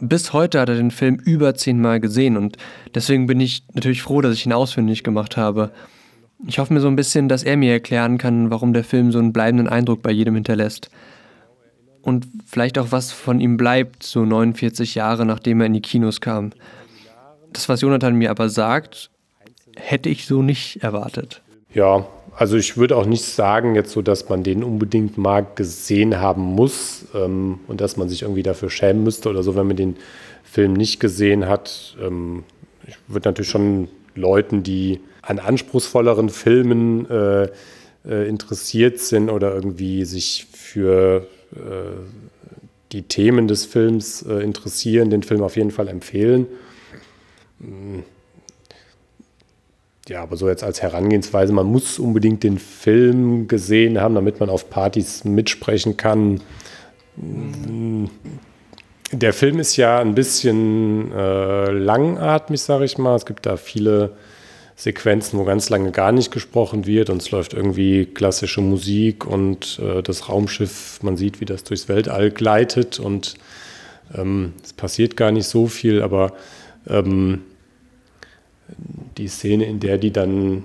Bis 0.00 0.32
heute 0.32 0.60
hat 0.60 0.68
er 0.68 0.74
den 0.74 0.90
Film 0.90 1.16
über 1.16 1.54
zehnmal 1.54 2.00
gesehen 2.00 2.36
und 2.36 2.56
deswegen 2.94 3.26
bin 3.26 3.40
ich 3.40 3.62
natürlich 3.72 4.02
froh, 4.02 4.20
dass 4.20 4.34
ich 4.34 4.46
ihn 4.46 4.52
ausfindig 4.52 5.04
gemacht 5.04 5.36
habe. 5.36 5.70
Ich 6.46 6.58
hoffe 6.58 6.74
mir 6.74 6.80
so 6.80 6.88
ein 6.88 6.96
bisschen, 6.96 7.28
dass 7.28 7.44
er 7.44 7.56
mir 7.56 7.72
erklären 7.72 8.18
kann, 8.18 8.50
warum 8.50 8.72
der 8.72 8.84
Film 8.84 9.12
so 9.12 9.18
einen 9.20 9.32
bleibenden 9.32 9.68
Eindruck 9.68 10.02
bei 10.02 10.10
jedem 10.10 10.34
hinterlässt. 10.34 10.90
Und 12.08 12.26
vielleicht 12.46 12.78
auch 12.78 12.86
was 12.90 13.12
von 13.12 13.38
ihm 13.38 13.58
bleibt, 13.58 14.02
so 14.02 14.24
49 14.24 14.94
Jahre 14.94 15.26
nachdem 15.26 15.60
er 15.60 15.66
in 15.66 15.74
die 15.74 15.82
Kinos 15.82 16.22
kam. 16.22 16.52
Das, 17.52 17.68
was 17.68 17.82
Jonathan 17.82 18.14
mir 18.14 18.30
aber 18.30 18.48
sagt, 18.48 19.10
hätte 19.76 20.08
ich 20.08 20.24
so 20.24 20.40
nicht 20.40 20.82
erwartet. 20.82 21.42
Ja, 21.74 22.06
also 22.34 22.56
ich 22.56 22.78
würde 22.78 22.96
auch 22.96 23.04
nicht 23.04 23.24
sagen 23.24 23.74
jetzt 23.74 23.92
so, 23.92 24.00
dass 24.00 24.26
man 24.30 24.42
den 24.42 24.64
unbedingt 24.64 25.18
mal 25.18 25.46
gesehen 25.54 26.18
haben 26.18 26.40
muss 26.40 27.04
ähm, 27.14 27.60
und 27.68 27.82
dass 27.82 27.98
man 27.98 28.08
sich 28.08 28.22
irgendwie 28.22 28.42
dafür 28.42 28.70
schämen 28.70 29.04
müsste 29.04 29.28
oder 29.28 29.42
so, 29.42 29.54
wenn 29.54 29.66
man 29.66 29.76
den 29.76 29.96
Film 30.44 30.72
nicht 30.72 31.00
gesehen 31.00 31.46
hat. 31.46 31.94
Ähm, 32.02 32.44
ich 32.86 32.96
würde 33.06 33.28
natürlich 33.28 33.50
schon 33.50 33.88
Leuten, 34.14 34.62
die 34.62 35.00
an 35.20 35.40
anspruchsvolleren 35.40 36.30
Filmen 36.30 37.04
äh, 37.10 37.48
äh, 38.08 38.26
interessiert 38.26 38.98
sind 38.98 39.28
oder 39.28 39.54
irgendwie 39.54 40.06
sich 40.06 40.46
für 40.50 41.26
die 42.92 43.02
Themen 43.02 43.48
des 43.48 43.64
Films 43.64 44.22
äh, 44.22 44.42
interessieren, 44.42 45.10
den 45.10 45.22
Film 45.22 45.42
auf 45.42 45.56
jeden 45.56 45.70
Fall 45.70 45.88
empfehlen. 45.88 46.46
Ja, 50.08 50.22
aber 50.22 50.36
so 50.36 50.48
jetzt 50.48 50.64
als 50.64 50.80
Herangehensweise, 50.80 51.52
man 51.52 51.66
muss 51.66 51.98
unbedingt 51.98 52.42
den 52.42 52.58
Film 52.58 53.46
gesehen 53.46 54.00
haben, 54.00 54.14
damit 54.14 54.40
man 54.40 54.48
auf 54.48 54.70
Partys 54.70 55.24
mitsprechen 55.24 55.96
kann. 55.96 56.40
der 59.12 59.32
Film 59.32 59.58
ist 59.58 59.76
ja 59.76 59.98
ein 59.98 60.14
bisschen 60.14 61.12
äh, 61.12 61.70
langatmig, 61.70 62.60
sage 62.62 62.84
ich 62.84 62.96
mal. 62.96 63.16
Es 63.16 63.26
gibt 63.26 63.44
da 63.44 63.56
viele 63.56 64.12
Sequenzen, 64.78 65.40
wo 65.40 65.44
ganz 65.44 65.70
lange 65.70 65.90
gar 65.90 66.12
nicht 66.12 66.30
gesprochen 66.30 66.86
wird 66.86 67.10
und 67.10 67.20
es 67.20 67.32
läuft 67.32 67.52
irgendwie 67.52 68.06
klassische 68.06 68.60
Musik 68.60 69.26
und 69.26 69.80
äh, 69.82 70.04
das 70.04 70.28
Raumschiff, 70.28 71.00
man 71.02 71.16
sieht, 71.16 71.40
wie 71.40 71.46
das 71.46 71.64
durchs 71.64 71.88
Weltall 71.88 72.30
gleitet 72.30 73.00
und 73.00 73.34
ähm, 74.14 74.52
es 74.62 74.72
passiert 74.72 75.16
gar 75.16 75.32
nicht 75.32 75.48
so 75.48 75.66
viel, 75.66 76.00
aber 76.00 76.32
ähm, 76.86 77.42
die 79.16 79.26
Szene, 79.26 79.64
in 79.64 79.80
der 79.80 79.98
die 79.98 80.12
dann 80.12 80.62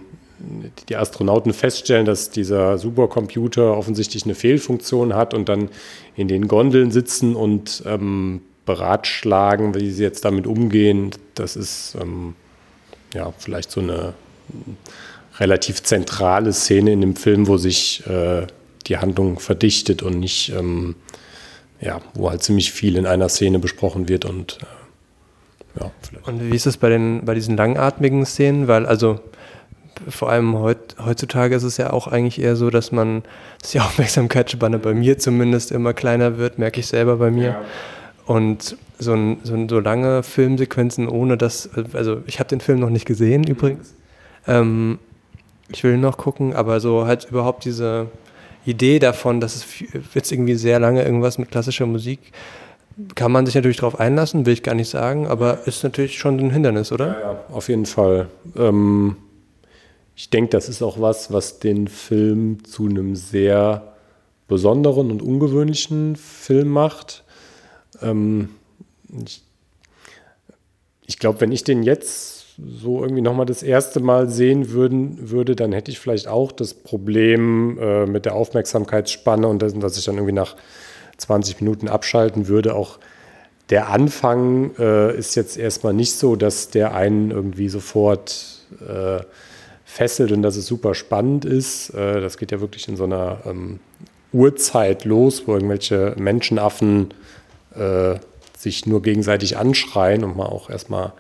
die 0.90 0.96
Astronauten 0.96 1.52
feststellen, 1.52 2.06
dass 2.06 2.30
dieser 2.30 2.78
Supercomputer 2.78 3.76
offensichtlich 3.76 4.26
eine 4.26 4.36
Fehlfunktion 4.36 5.16
hat 5.16 5.34
und 5.34 5.50
dann 5.50 5.70
in 6.16 6.28
den 6.28 6.48
Gondeln 6.48 6.92
sitzen 6.92 7.36
und 7.36 7.82
ähm, 7.88 8.42
beratschlagen, 8.68 9.74
wie 9.74 9.90
sie 9.90 10.04
jetzt 10.04 10.24
damit 10.24 10.46
umgehen, 10.46 11.10
das 11.34 11.56
ist 11.56 11.98
ähm, 12.00 12.36
ja, 13.14 13.34
vielleicht 13.38 13.72
so 13.72 13.82
eine 13.82 14.14
relativ 15.40 15.82
zentrale 15.84 16.54
Szene 16.54 16.92
in 16.92 17.02
dem 17.02 17.16
Film, 17.16 17.48
wo 17.48 17.58
sich 17.58 18.06
äh, 18.08 18.48
die 18.88 18.98
Handlung 18.98 19.40
verdichtet 19.40 20.04
und 20.04 20.20
nicht, 20.20 20.50
ähm, 20.50 20.96
ja, 21.80 22.02
wo 22.14 22.30
halt 22.30 22.44
ziemlich 22.44 22.72
viel 22.72 22.98
in 22.98 23.06
einer 23.06 23.30
Szene 23.30 23.60
besprochen 23.60 24.10
wird 24.10 24.26
und 24.26 24.60
äh, 24.62 25.80
ja, 25.82 25.92
vielleicht. 26.02 26.28
Und 26.28 26.52
wie 26.52 26.56
ist 26.56 26.68
es 26.68 26.78
bei 26.78 26.90
den, 26.90 27.26
bei 27.26 27.34
diesen 27.34 27.58
langatmigen 27.58 28.26
Szenen? 28.26 28.68
Weil, 28.68 28.86
also 28.86 29.20
vor 30.08 30.30
allem 30.30 30.58
heut, 30.58 30.96
heutzutage 31.04 31.56
ist 31.56 31.64
es 31.64 31.78
ja 31.78 31.92
auch 31.92 32.08
eigentlich 32.08 32.40
eher 32.42 32.56
so, 32.56 32.70
dass 32.70 32.92
man, 32.92 33.24
dass 33.62 33.72
die 33.72 33.80
Aufmerksamkeitsspanne 33.82 34.80
bei 34.80 34.94
mir 34.94 35.18
zumindest 35.18 35.72
immer 35.72 35.94
kleiner 35.94 36.38
wird, 36.38 36.60
merke 36.60 36.80
ich 36.80 36.88
selber 36.88 37.18
bei 37.18 37.32
mir. 37.32 37.48
Ja. 37.48 37.62
Und 38.26 38.78
so, 39.00 39.14
ein, 39.14 39.38
so, 39.44 39.54
ein, 39.54 39.68
so, 39.70 39.80
lange 39.80 40.24
Filmsequenzen 40.24 41.10
ohne 41.10 41.38
das, 41.38 41.70
also 41.94 42.22
ich 42.26 42.40
habe 42.40 42.50
den 42.50 42.62
Film 42.62 42.80
noch 42.80 42.90
nicht 42.90 43.06
gesehen 43.06 43.44
übrigens. 43.44 43.96
Ähm, 44.48 45.00
ich 45.70 45.84
will 45.84 45.98
noch 45.98 46.18
gucken, 46.18 46.54
aber 46.54 46.80
so 46.80 47.06
halt 47.06 47.28
überhaupt 47.30 47.66
diese 47.66 48.08
Idee 48.66 49.00
davon, 49.00 49.42
dass 49.42 49.56
es 49.56 49.66
jetzt 50.14 50.32
irgendwie 50.32 50.56
sehr 50.56 50.80
lange 50.80 51.04
irgendwas 51.04 51.38
mit 51.38 51.52
klassischer 51.52 51.86
Musik, 51.86 52.20
kann 53.16 53.32
man 53.32 53.46
sich 53.46 53.56
natürlich 53.56 53.78
darauf 53.78 54.00
einlassen, 54.00 54.46
will 54.46 54.54
ich 54.54 54.64
gar 54.64 54.76
nicht 54.76 54.90
sagen, 54.90 55.28
aber 55.28 55.66
ist 55.68 55.84
natürlich 55.84 56.18
schon 56.18 56.40
ein 56.40 56.52
Hindernis, 56.52 56.92
oder? 56.92 57.08
Ja, 57.08 57.20
ja 57.20 57.40
auf 57.52 57.68
jeden 57.68 57.86
Fall. 57.86 58.28
Ähm, 58.56 59.18
ich 60.16 60.30
denke, 60.30 60.52
das 60.52 60.70
ist 60.70 60.82
auch 60.84 61.02
was, 61.02 61.34
was 61.34 61.60
den 61.60 61.88
Film 61.88 62.64
zu 62.64 62.86
einem 62.86 63.16
sehr 63.16 63.94
besonderen 64.48 65.10
und 65.10 65.22
ungewöhnlichen 65.24 66.16
Film 66.16 66.70
macht. 66.70 67.23
Ähm, 68.04 68.50
ich, 69.26 69.42
ich 71.06 71.20
glaube, 71.20 71.42
wenn 71.42 71.52
ich 71.52 71.64
den 71.64 71.84
jetzt 71.84 72.44
so 72.58 73.02
irgendwie 73.02 73.22
nochmal 73.22 73.46
das 73.46 73.64
erste 73.64 74.00
Mal 74.00 74.30
sehen 74.30 74.72
würden, 74.72 75.32
würde, 75.32 75.56
dann 75.56 75.72
hätte 75.72 75.92
ich 75.92 76.00
vielleicht 76.00 76.28
auch 76.28 76.52
das 76.52 76.74
Problem 76.74 77.78
äh, 77.80 78.06
mit 78.06 78.26
der 78.26 78.36
Aufmerksamkeitsspanne 78.36 79.48
und 79.48 79.62
das, 79.62 79.74
dass 79.74 79.98
ich 79.98 80.06
dann 80.06 80.16
irgendwie 80.16 80.34
nach 80.34 80.56
20 81.18 81.62
Minuten 81.62 81.88
abschalten 81.88 82.48
würde. 82.48 82.76
Auch 82.76 83.00
der 83.70 83.90
Anfang 83.90 84.76
äh, 84.78 85.18
ist 85.18 85.36
jetzt 85.36 85.58
erstmal 85.58 85.94
nicht 85.94 86.14
so, 86.14 86.36
dass 86.36 86.70
der 86.70 86.94
einen 86.94 87.32
irgendwie 87.32 87.70
sofort 87.70 88.62
äh, 88.88 89.22
fesselt 89.86 90.32
und 90.32 90.42
dass 90.42 90.56
es 90.56 90.66
super 90.66 90.96
spannend 90.96 91.46
ist. 91.46 91.90
Äh, 91.92 92.22
das 92.22 92.38
geht 92.38 92.52
ja 92.52 92.62
wirklich 92.62 92.88
in 92.88 92.98
so 92.98 93.06
einer 93.06 93.40
ähm, 93.46 93.80
Urzeit 94.32 95.06
los, 95.06 95.44
wo 95.46 95.54
irgendwelche 95.54 96.16
Menschenaffen 96.18 97.14
äh, 97.76 98.20
sich 98.58 98.86
nur 98.86 99.02
gegenseitig 99.02 99.58
anschreien 99.58 100.24
und 100.24 100.38
man 100.38 100.48
auch 100.48 100.70
erstmal 100.70 101.14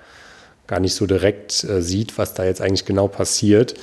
gar 0.67 0.79
nicht 0.79 0.95
so 0.95 1.05
direkt 1.05 1.63
äh, 1.63 1.81
sieht, 1.81 2.17
was 2.17 2.33
da 2.33 2.45
jetzt 2.45 2.61
eigentlich 2.61 2.85
genau 2.85 3.07
passiert. 3.07 3.75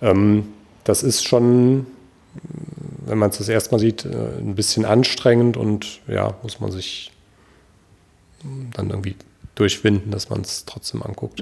Ähm, 0.00 0.48
das 0.84 1.02
ist 1.02 1.26
schon, 1.26 1.86
wenn 3.04 3.18
man 3.18 3.30
es 3.30 3.38
das 3.38 3.48
erste 3.48 3.72
Mal 3.72 3.78
sieht, 3.78 4.04
äh, 4.04 4.38
ein 4.38 4.54
bisschen 4.54 4.84
anstrengend 4.84 5.56
und 5.56 6.00
ja, 6.06 6.34
muss 6.42 6.60
man 6.60 6.70
sich 6.70 7.12
dann 8.74 8.88
irgendwie 8.88 9.16
durchwinden, 9.54 10.10
dass 10.10 10.30
man 10.30 10.40
es 10.40 10.64
trotzdem 10.64 11.02
anguckt. 11.02 11.40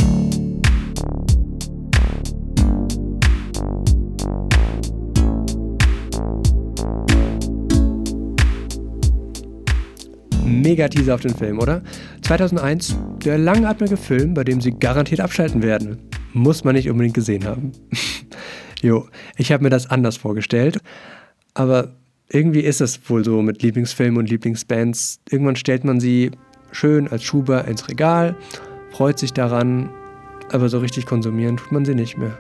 Mega 10.49 10.89
Teaser 10.89 11.15
auf 11.15 11.21
den 11.21 11.35
Film, 11.35 11.59
oder? 11.59 11.83
2001, 12.23 12.97
der 13.25 13.39
langatmige 13.39 13.97
Film, 13.97 14.35
bei 14.35 14.45
dem 14.45 14.61
Sie 14.61 14.73
garantiert 14.73 15.21
abschalten 15.21 15.63
werden. 15.63 15.99
Muss 16.33 16.65
man 16.65 16.75
nicht 16.75 16.91
unbedingt 16.91 17.15
gesehen 17.15 17.45
haben. 17.45 17.73
jo, 18.83 19.07
ich 19.37 19.53
habe 19.53 19.63
mir 19.63 19.71
das 19.71 19.91
anders 19.91 20.17
vorgestellt. 20.17 20.79
Aber 21.55 21.93
irgendwie 22.31 22.61
ist 22.61 22.81
es 22.81 23.09
wohl 23.09 23.25
so 23.25 23.43
mit 23.43 23.63
Lieblingsfilmen 23.63 24.19
und 24.19 24.31
Lieblingsbands. 24.31 25.21
Irgendwann 25.31 25.57
stellt 25.57 25.85
man 25.85 26.01
sie 26.01 26.31
schön 26.73 27.09
als 27.09 27.25
Schuber 27.25 27.67
ins 27.67 27.89
Regal, 27.89 28.37
freut 28.91 29.19
sich 29.19 29.33
daran, 29.33 29.91
aber 30.51 30.69
so 30.69 30.79
richtig 30.79 31.07
konsumieren 31.07 31.57
tut 31.57 31.73
man 31.73 31.85
sie 31.85 31.95
nicht 31.95 32.19
mehr. 32.19 32.39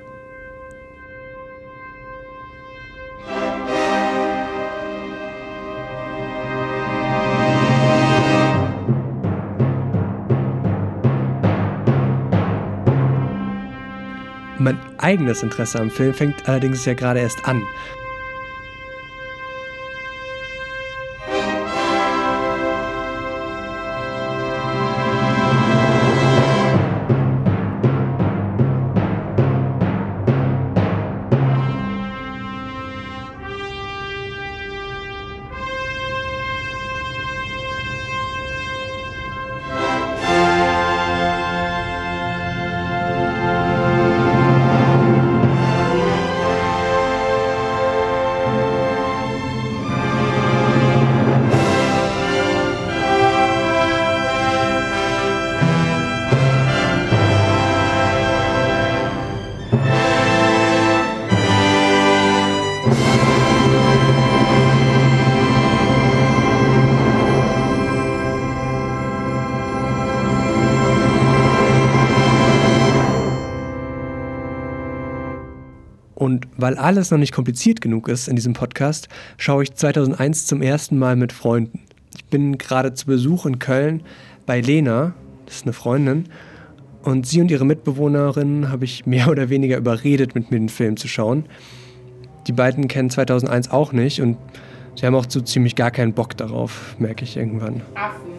Eigenes 14.99 15.43
Interesse 15.43 15.81
am 15.81 15.90
Film 15.90 16.14
fängt 16.14 16.49
allerdings 16.49 16.85
ja 16.85 16.95
gerade 16.95 17.21
erst 17.21 17.45
an. 17.45 17.62
Weil 76.59 76.77
alles 76.77 77.11
noch 77.11 77.19
nicht 77.19 77.33
kompliziert 77.33 77.81
genug 77.81 78.09
ist 78.09 78.29
in 78.29 78.37
diesem 78.37 78.53
Podcast, 78.53 79.09
schaue 79.38 79.62
ich 79.62 79.75
2001 79.75 80.47
zum 80.47 80.61
ersten 80.61 80.99
Mal 80.99 81.17
mit 81.17 81.33
Freunden. 81.33 81.81
Ich 82.15 82.27
bin 82.27 82.59
gerade 82.59 82.93
zu 82.93 83.07
Besuch 83.07 83.47
in 83.47 83.59
Köln 83.59 84.03
bei 84.45 84.61
Lena, 84.61 85.15
das 85.47 85.57
ist 85.57 85.62
eine 85.65 85.73
Freundin, 85.73 86.25
und 87.03 87.27
sie 87.27 87.41
und 87.41 87.50
ihre 87.50 87.65
Mitbewohnerin 87.65 88.71
habe 88.71 88.85
ich 88.85 89.07
mehr 89.07 89.29
oder 89.29 89.49
weniger 89.49 89.79
überredet, 89.79 90.35
mit 90.35 90.50
mir 90.50 90.59
den 90.59 90.69
Film 90.69 90.97
zu 90.97 91.07
schauen. 91.09 91.47
Die 92.49 92.53
beiden 92.53 92.88
kennen 92.88 93.09
2001 93.09 93.71
auch 93.71 93.93
nicht 93.93 94.21
und 94.21 94.37
sie 94.97 95.07
haben 95.07 95.15
auch 95.15 95.27
so 95.29 95.41
ziemlich 95.41 95.77
gar 95.77 95.93
keinen 95.93 96.12
Bock 96.12 96.37
darauf, 96.37 96.97
merke 96.99 97.23
ich 97.23 97.37
irgendwann. 97.37 97.83
Affen. 97.95 98.33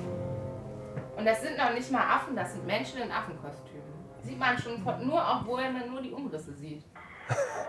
Und 1.17 1.25
das 1.25 1.41
sind 1.41 1.57
noch 1.57 1.73
nicht 1.73 1.89
mal 1.89 2.01
Affen, 2.01 2.35
das 2.35 2.51
sind 2.51 2.67
Menschen 2.67 2.97
in 2.97 3.11
Affenkostümen. 3.11 3.79
Sieht 4.23 4.37
man 4.37 4.57
schon 4.57 4.73
nur, 5.07 5.21
obwohl 5.39 5.61
man 5.71 5.89
nur 5.89 6.01
die 6.01 6.11
Umrisse 6.11 6.53
sieht. 6.53 6.83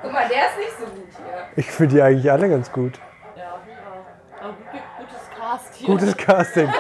Guck 0.03 0.13
mal, 0.13 0.29
der 0.29 0.47
ist 0.47 0.57
nicht 0.59 0.79
so 0.79 0.85
gut 0.87 1.09
hier. 1.17 1.47
Ich 1.57 1.71
finde 1.71 1.95
die 1.97 2.03
eigentlich 2.03 2.31
alle 2.31 2.49
ganz 2.49 2.73
gut. 2.73 2.99
Ja. 3.37 3.61
Aber 4.41 4.55
gutes 4.99 5.31
Casting. 5.39 5.87
Gutes 5.87 6.17
Casting. 6.17 6.73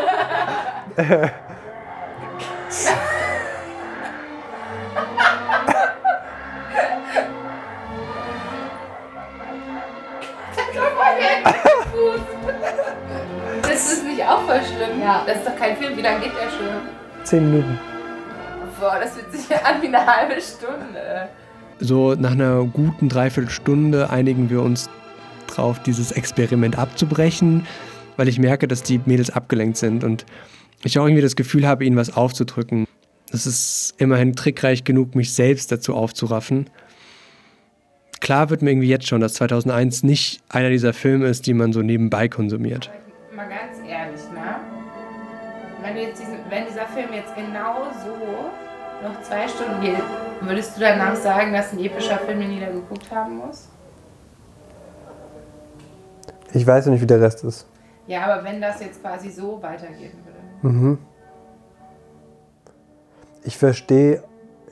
Das 13.63 13.93
ist 13.93 14.05
nicht 14.05 14.19
ich 14.19 14.25
auch 14.25 14.43
voll 14.43 14.61
schlimm. 14.63 15.01
Ja. 15.01 15.23
Das 15.27 15.39
ist 15.39 15.47
doch 15.47 15.57
kein 15.57 15.77
Film. 15.77 15.97
Wie 15.97 16.03
lange 16.03 16.21
geht 16.21 16.33
der 16.35 16.51
schon? 16.51 17.25
Zehn 17.25 17.51
Minuten. 17.51 17.79
Boah, 18.79 18.99
das 19.01 19.15
fühlt 19.15 19.33
sich 19.33 19.55
an 19.65 19.83
wie 19.83 19.89
eine 19.89 20.07
halbe 20.07 20.41
Stunde. 20.41 21.29
So 21.81 22.15
nach 22.15 22.33
einer 22.33 22.65
guten 22.65 23.09
Dreiviertelstunde 23.09 24.11
einigen 24.11 24.51
wir 24.51 24.61
uns 24.61 24.91
drauf, 25.47 25.83
dieses 25.83 26.13
Experiment 26.13 26.79
abzubrechen, 26.79 27.67
weil 28.19 28.29
ich 28.29 28.39
merke, 28.39 28.69
dass 28.69 28.83
die 28.83 29.01
Mädels 29.07 29.31
abgelenkt 29.31 29.79
sind 29.79 30.05
und 30.05 30.27
ich 30.85 30.99
auch 30.99 31.07
irgendwie 31.07 31.23
das 31.23 31.37
Gefühl 31.37 31.67
habe, 31.67 31.87
ihnen 31.87 31.97
was 31.97 32.15
aufzudrücken. 32.15 32.87
Das 33.33 33.47
ist 33.47 33.95
immerhin 33.97 34.37
trickreich 34.37 34.85
genug, 34.85 35.15
mich 35.15 35.33
selbst 35.33 35.73
dazu 35.73 35.95
aufzuraffen. 35.95 36.69
Klar 38.21 38.51
wird 38.51 38.61
mir 38.61 38.73
irgendwie 38.73 38.89
jetzt 38.89 39.09
schon, 39.09 39.23
dass 39.23 39.35
2001 39.35 40.03
nicht 40.03 40.43
einer 40.51 40.69
dieser 40.69 40.93
Filme 40.93 41.29
ist, 41.29 41.47
die 41.47 41.55
man 41.55 41.73
so 41.73 41.81
nebenbei 41.81 42.29
konsumiert. 42.29 42.91
Mal 43.35 43.49
ganz 43.49 43.79
ehrlich, 43.89 44.21
ne? 44.35 44.57
Wenn, 45.83 45.95
diesen, 45.95 46.39
wenn 46.51 46.67
dieser 46.67 46.87
Film 46.89 47.09
jetzt 47.15 47.35
genau 47.35 47.91
so 48.05 48.51
noch 49.03 49.21
zwei 49.23 49.49
Stunden 49.49 49.81
geht, 49.81 50.03
würdest 50.41 50.77
du 50.77 50.81
danach 50.81 51.17
sagen, 51.17 51.53
dass 51.53 51.73
ein 51.73 51.79
epischer 51.81 52.19
Film, 52.19 52.41
den 52.41 52.53
jeder 52.53 52.71
geguckt 52.71 53.11
haben 53.11 53.39
muss? 53.39 53.69
Ich 56.53 56.67
weiß 56.67 56.87
noch 56.87 56.93
nicht, 56.93 57.03
wie 57.03 57.07
der 57.07 57.21
Rest 57.21 57.45
ist. 57.45 57.67
Ja, 58.07 58.25
aber 58.25 58.45
wenn 58.45 58.61
das 58.61 58.81
jetzt 58.81 59.01
quasi 59.01 59.31
so 59.31 59.63
weitergehen 59.63 60.13
würde. 60.25 60.75
Mhm. 60.75 60.99
Ich 63.45 63.57
verstehe. 63.57 64.23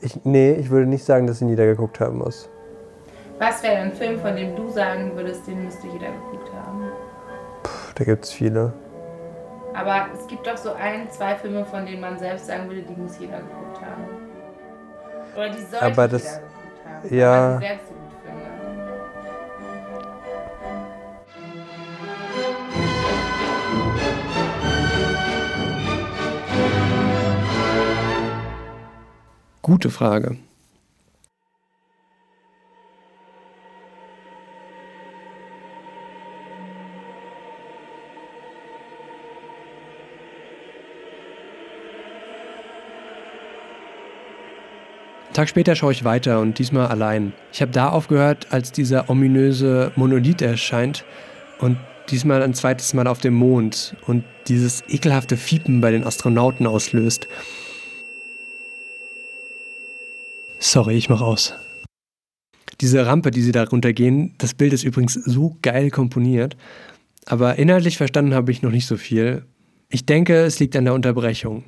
Ich, 0.01 0.25
nee, 0.25 0.53
ich 0.53 0.71
würde 0.71 0.87
nicht 0.87 1.05
sagen, 1.05 1.27
dass 1.27 1.41
ihn 1.41 1.49
jeder 1.49 1.67
geguckt 1.67 2.01
haben 2.01 2.19
muss. 2.19 2.49
Was 3.39 3.63
wäre 3.63 3.77
ein 3.77 3.93
Film, 3.93 4.19
von 4.19 4.35
dem 4.35 4.57
du 4.57 4.69
sagen 4.71 5.13
würdest, 5.15 5.47
den 5.47 5.65
müsste 5.65 5.87
jeder 5.87 6.11
geguckt 6.11 6.53
haben? 6.53 6.83
Puh, 7.63 7.71
da 7.95 8.05
gibt 8.05 8.25
es 8.25 8.33
viele. 8.33 8.73
Aber 9.75 10.07
es 10.13 10.27
gibt 10.27 10.47
doch 10.47 10.57
so 10.57 10.73
ein, 10.73 11.09
zwei 11.11 11.37
Filme, 11.37 11.65
von 11.65 11.87
denen 11.87 12.01
man 12.01 12.19
selbst 12.19 12.47
sagen 12.47 12.69
würde, 12.69 12.83
die 12.83 13.01
muss 13.01 13.19
jeder 13.19 13.39
geguckt 13.39 13.81
haben. 13.81 14.18
Oder 15.39 15.51
die 15.51 15.61
sollte 15.61 15.83
Aber 15.83 16.09
das, 16.09 16.41
haben. 16.85 17.15
Ja. 17.15 17.61
So 17.61 17.67
gut. 17.69 17.79
Gute 29.63 29.91
Frage. 29.91 30.39
Tag 45.39 45.49
später 45.49 45.77
schaue 45.77 45.93
ich 45.93 46.03
weiter 46.03 46.41
und 46.41 46.59
diesmal 46.59 46.89
allein. 46.89 47.33
Ich 47.53 47.63
habe 47.63 47.71
da 47.71 47.91
aufgehört, 47.91 48.49
als 48.51 48.73
dieser 48.73 49.09
ominöse 49.09 49.93
Monolith 49.95 50.43
erscheint 50.43 51.05
und 51.61 51.79
diesmal 52.11 52.43
ein 52.43 52.55
zweites 52.55 52.93
Mal 52.93 53.07
auf 53.07 53.21
dem 53.21 53.35
Mond 53.35 53.95
und 54.09 54.25
dieses 54.49 54.83
ekelhafte 54.89 55.37
Fiepen 55.37 55.81
bei 55.81 55.93
den 55.93 56.03
Astronauten 56.03 56.67
auslöst. 56.67 57.29
Sorry, 60.59 60.97
ich 60.97 61.09
mach 61.09 61.21
aus. 61.21 61.55
Diese 62.81 63.07
Rampe, 63.07 63.31
die 63.31 63.43
sie 63.43 63.53
da 63.53 63.63
runtergehen, 63.63 64.35
das 64.39 64.55
Bild 64.55 64.73
ist 64.73 64.83
übrigens 64.83 65.15
so 65.15 65.57
geil 65.63 65.91
komponiert, 65.91 66.57
aber 67.27 67.61
inhaltlich 67.61 67.97
verstanden 67.97 68.35
habe 68.35 68.51
ich 68.51 68.63
noch 68.63 68.73
nicht 68.73 68.89
so 68.89 68.97
viel. 68.97 69.45
Ich 69.89 70.05
denke, 70.05 70.41
es 70.41 70.59
liegt 70.59 70.75
an 70.75 70.85
der 70.85 70.95
Unterbrechung. 70.95 71.63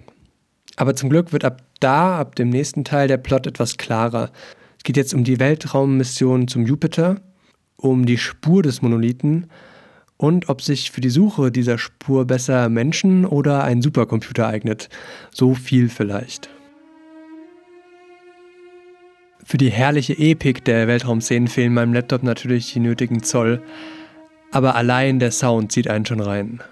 Aber 0.80 0.96
zum 0.96 1.10
Glück 1.10 1.34
wird 1.34 1.44
ab 1.44 1.60
da, 1.80 2.18
ab 2.18 2.37
dem 2.37 2.49
nächsten 2.49 2.84
Teil, 2.84 3.06
der 3.06 3.18
Plot 3.18 3.46
etwas 3.46 3.76
klarer. 3.76 4.30
Es 4.78 4.82
geht 4.82 4.96
jetzt 4.96 5.12
um 5.12 5.25
die 5.25 5.38
Weltraummission 5.38 6.49
zum 6.49 6.64
Jupiter, 6.64 7.20
um 7.76 8.06
die 8.06 8.16
Spur 8.16 8.62
des 8.62 8.80
Monolithen 8.80 9.50
und 10.16 10.49
ob 10.49 10.62
sich 10.62 10.90
für 10.90 11.02
die 11.02 11.10
Suche 11.10 11.52
dieser 11.52 11.76
Spur 11.76 12.25
besser 12.25 12.71
Menschen 12.71 13.26
oder 13.26 13.62
ein 13.62 13.82
Supercomputer 13.82 14.47
eignet. 14.47 14.88
So 15.30 15.54
viel 15.54 15.90
vielleicht. 15.90 16.49
Für 19.45 19.58
die 19.58 19.71
herrliche 19.71 20.16
Epik 20.16 20.64
der 20.64 20.88
Weltraumszenen 20.88 21.49
fehlen 21.49 21.75
meinem 21.75 21.93
Laptop 21.93 22.23
natürlich 22.23 22.73
die 22.73 22.80
nötigen 22.80 23.23
Zoll, 23.23 23.62
aber 24.50 24.76
allein 24.76 25.19
der 25.19 25.30
Sound 25.30 25.73
zieht 25.73 25.88
einen 25.88 26.06
schon 26.06 26.21
rein. 26.21 26.62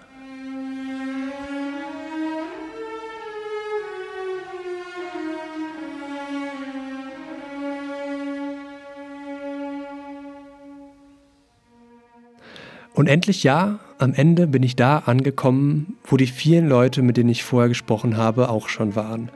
Und 12.98 13.06
endlich 13.06 13.44
ja, 13.44 13.78
am 13.98 14.12
Ende 14.12 14.48
bin 14.48 14.64
ich 14.64 14.74
da 14.74 14.98
angekommen, 14.98 15.98
wo 16.02 16.16
die 16.16 16.26
vielen 16.26 16.68
Leute, 16.68 17.00
mit 17.02 17.16
denen 17.16 17.28
ich 17.28 17.44
vorher 17.44 17.68
gesprochen 17.68 18.16
habe, 18.16 18.48
auch 18.48 18.68
schon 18.68 18.96
waren. 18.96 19.30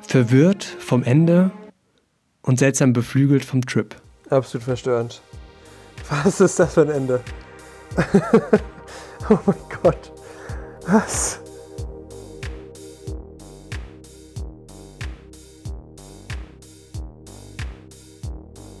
Verwirrt 0.00 0.62
vom 0.62 1.02
Ende 1.02 1.50
und 2.42 2.60
seltsam 2.60 2.92
beflügelt 2.92 3.44
vom 3.44 3.66
Trip. 3.66 3.96
Absolut 4.30 4.62
verstörend. 4.62 5.22
Was 6.08 6.40
ist 6.40 6.60
das 6.60 6.74
für 6.74 6.82
ein 6.82 6.90
Ende? 6.90 7.20
oh 9.28 9.38
mein 9.44 9.56
Gott. 9.82 10.12
Was? 10.86 11.40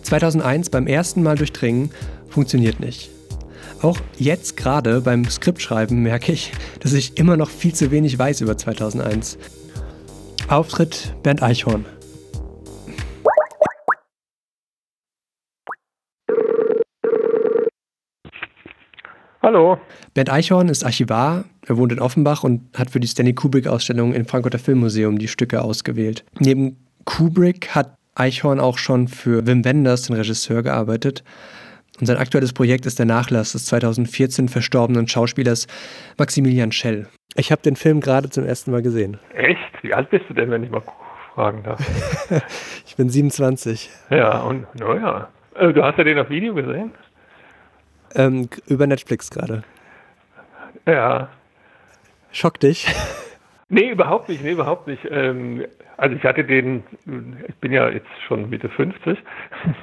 ...2001 0.04 0.70
beim 0.70 0.86
ersten 0.86 1.24
Mal 1.24 1.34
durchdringen 1.34 1.90
funktioniert 2.28 2.78
nicht. 2.78 3.10
Auch 3.84 4.00
jetzt 4.16 4.56
gerade 4.56 5.02
beim 5.02 5.26
Skriptschreiben 5.26 6.02
merke 6.02 6.32
ich, 6.32 6.52
dass 6.80 6.94
ich 6.94 7.18
immer 7.18 7.36
noch 7.36 7.50
viel 7.50 7.74
zu 7.74 7.90
wenig 7.90 8.18
weiß 8.18 8.40
über 8.40 8.56
2001. 8.56 9.36
Auftritt 10.48 11.14
Bernd 11.22 11.42
Eichhorn. 11.42 11.84
Hallo. 19.42 19.76
Bernd 20.14 20.30
Eichhorn 20.30 20.70
ist 20.70 20.82
Archivar, 20.82 21.44
er 21.66 21.76
wohnt 21.76 21.92
in 21.92 22.00
Offenbach 22.00 22.42
und 22.42 22.62
hat 22.74 22.88
für 22.88 23.00
die 23.00 23.06
Stanley 23.06 23.34
Kubrick-Ausstellung 23.34 24.14
im 24.14 24.24
Frankfurter 24.24 24.58
Filmmuseum 24.58 25.18
die 25.18 25.28
Stücke 25.28 25.60
ausgewählt. 25.60 26.24
Neben 26.38 26.78
Kubrick 27.04 27.74
hat 27.74 27.98
Eichhorn 28.14 28.60
auch 28.60 28.78
schon 28.78 29.08
für 29.08 29.46
Wim 29.46 29.62
Wenders, 29.62 30.04
den 30.04 30.16
Regisseur, 30.16 30.62
gearbeitet. 30.62 31.22
Und 32.00 32.06
sein 32.06 32.16
aktuelles 32.16 32.52
Projekt 32.52 32.86
ist 32.86 32.98
der 32.98 33.06
Nachlass 33.06 33.52
des 33.52 33.66
2014 33.66 34.48
verstorbenen 34.48 35.06
Schauspielers 35.06 35.66
Maximilian 36.18 36.72
Schell. 36.72 37.06
Ich 37.36 37.52
habe 37.52 37.62
den 37.62 37.76
Film 37.76 38.00
gerade 38.00 38.30
zum 38.30 38.44
ersten 38.44 38.70
Mal 38.70 38.82
gesehen. 38.82 39.18
Echt? 39.34 39.58
Wie 39.82 39.94
alt 39.94 40.10
bist 40.10 40.24
du 40.28 40.34
denn, 40.34 40.50
wenn 40.50 40.64
ich 40.64 40.70
mal 40.70 40.82
fragen 41.34 41.62
darf? 41.62 41.80
ich 42.86 42.96
bin 42.96 43.08
27. 43.08 43.90
Ja, 44.10 44.40
und 44.40 44.66
naja. 44.74 45.28
Äh, 45.54 45.72
du 45.72 45.84
hast 45.84 45.98
ja 45.98 46.04
den 46.04 46.18
auf 46.18 46.30
Video 46.30 46.54
gesehen? 46.54 46.92
Ähm, 48.14 48.48
über 48.66 48.86
Netflix 48.86 49.30
gerade. 49.30 49.64
Ja. 50.86 51.28
Schock 52.32 52.58
dich? 52.60 52.86
Nee, 53.74 53.90
überhaupt 53.90 54.28
nicht, 54.28 54.44
nee, 54.44 54.52
überhaupt 54.52 54.86
nicht. 54.86 55.04
Ähm, 55.10 55.64
also 55.96 56.14
ich 56.14 56.22
hatte 56.22 56.44
den, 56.44 56.84
ich 57.48 57.54
bin 57.56 57.72
ja 57.72 57.88
jetzt 57.88 58.06
schon 58.28 58.48
Mitte 58.48 58.68
50. 58.68 59.18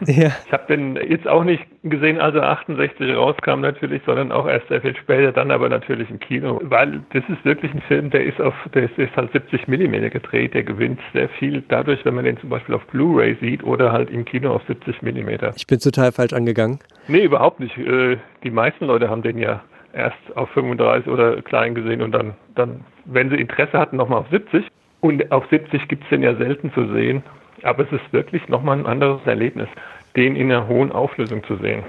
Ja. 0.06 0.32
Ich 0.46 0.54
habe 0.54 0.66
den 0.68 0.96
jetzt 0.96 1.28
auch 1.28 1.44
nicht 1.44 1.64
gesehen, 1.84 2.20
als 2.20 2.36
er 2.36 2.50
68 2.50 3.16
rauskam 3.16 3.60
natürlich, 3.62 4.02
sondern 4.06 4.32
auch 4.32 4.48
erst 4.48 4.68
sehr 4.68 4.82
viel 4.82 4.96
später, 4.96 5.32
dann 5.32 5.52
aber 5.52 5.70
natürlich 5.70 6.10
im 6.10 6.20
Kino. 6.20 6.60
Weil 6.64 7.02
das 7.14 7.24
ist 7.28 7.44
wirklich 7.44 7.74
ein 7.74 7.82
Film, 7.82 8.10
der 8.10 8.26
ist 8.26 8.40
auf, 8.40 8.54
der 8.74 8.84
ist, 8.84 8.98
ist 8.98 9.16
halt 9.16 9.32
70 9.34 9.68
Millimeter 9.68 10.10
gedreht, 10.10 10.54
der 10.54 10.64
gewinnt 10.64 11.00
sehr 11.14 11.30
viel 11.30 11.64
dadurch, 11.68 12.04
wenn 12.06 12.16
man 12.16 12.26
den 12.26 12.38
zum 12.38 12.50
Beispiel 12.50 12.76
auf 12.76 12.86
Blu-ray 12.88 13.36
sieht 13.42 13.64
oder 13.64 13.92
halt 13.92 14.10
im 14.10 14.24
Kino 14.26 14.54
auf 14.54 14.64
70 14.68 15.02
Millimeter. 15.02 15.54
Ich 15.56 15.68
bin 15.68 15.80
total 15.80 16.12
falsch 16.12 16.34
angegangen. 16.34 16.80
Nee, 17.08 17.24
überhaupt 17.24 17.60
nicht. 17.60 17.78
Äh, 17.78 18.18
die 18.44 18.52
meisten 18.52 18.86
Leute 18.86 19.10
haben 19.10 19.22
den 19.22 19.38
ja 19.38 19.62
erst 19.94 20.36
auf 20.36 20.50
35 20.52 21.12
oder 21.12 21.42
klein 21.42 21.76
gesehen 21.76 22.02
und 22.02 22.12
dann, 22.12 22.36
dann 22.56 22.86
wenn 23.06 23.30
sie 23.30 23.36
Interesse 23.36 23.78
hatten, 23.78 23.98
nochmal 23.98 24.20
auf 24.20 24.30
70. 24.30 24.66
Und 25.02 25.32
auf 25.32 25.46
70 25.50 25.88
gibt 25.88 26.04
es 26.04 26.10
den 26.10 26.22
ja 26.22 26.36
selten 26.36 26.72
zu 26.74 26.92
sehen. 26.94 27.24
Aber 27.64 27.84
es 27.84 27.92
ist 27.92 28.14
wirklich 28.14 28.48
nochmal 28.48 28.80
ein 28.80 28.86
anderes 28.86 29.22
Erlebnis, 29.26 29.68
den 30.16 30.36
in 30.36 30.52
einer 30.52 30.68
hohen 30.68 30.92
Auflösung 30.92 31.44
zu 31.44 31.58
sehen. 31.58 31.84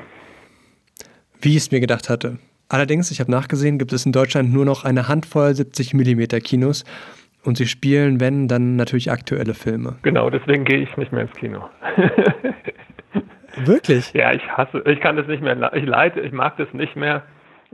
Wie 1.40 1.50
ich 1.50 1.56
es 1.56 1.70
mir 1.70 1.80
gedacht 1.80 2.08
hatte. 2.08 2.38
Allerdings, 2.68 3.10
ich 3.10 3.20
habe 3.20 3.30
nachgesehen, 3.30 3.78
gibt 3.78 3.92
es 3.92 4.06
in 4.06 4.12
Deutschland 4.12 4.52
nur 4.52 4.64
noch 4.64 4.84
eine 4.84 5.08
Handvoll 5.08 5.54
70 5.54 5.92
mm 5.92 6.22
Kinos 6.42 6.84
und 7.44 7.58
sie 7.58 7.66
spielen, 7.66 8.20
wenn, 8.20 8.48
dann 8.48 8.76
natürlich 8.76 9.10
aktuelle 9.10 9.54
Filme. 9.54 9.96
Genau, 10.02 10.30
deswegen 10.30 10.64
gehe 10.64 10.78
ich 10.78 10.96
nicht 10.96 11.12
mehr 11.12 11.22
ins 11.22 11.32
Kino. 11.32 11.68
Wirklich? 13.64 14.12
Ja, 14.14 14.32
ich 14.32 14.46
hasse, 14.48 14.82
ich 14.86 15.00
kann 15.00 15.16
das 15.16 15.26
nicht 15.26 15.42
mehr, 15.42 15.72
ich 15.74 15.84
leite, 15.84 16.20
ich 16.20 16.32
mag 16.32 16.56
das 16.56 16.72
nicht 16.72 16.96
mehr 16.96 17.22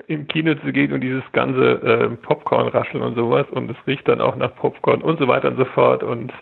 im 0.06 0.28
Kino 0.28 0.54
zu 0.54 0.72
gehen 0.72 0.92
und 0.92 1.00
dieses 1.00 1.24
ganze 1.32 1.82
äh, 1.82 2.08
Popcorn-Rascheln 2.08 3.02
und 3.02 3.14
sowas 3.14 3.46
und 3.50 3.70
es 3.70 3.76
riecht 3.86 4.06
dann 4.08 4.20
auch 4.20 4.36
nach 4.36 4.54
Popcorn 4.56 5.02
und 5.02 5.18
so 5.18 5.28
weiter 5.28 5.48
und 5.48 5.56
so 5.56 5.64
fort 5.64 6.02
und 6.02 6.32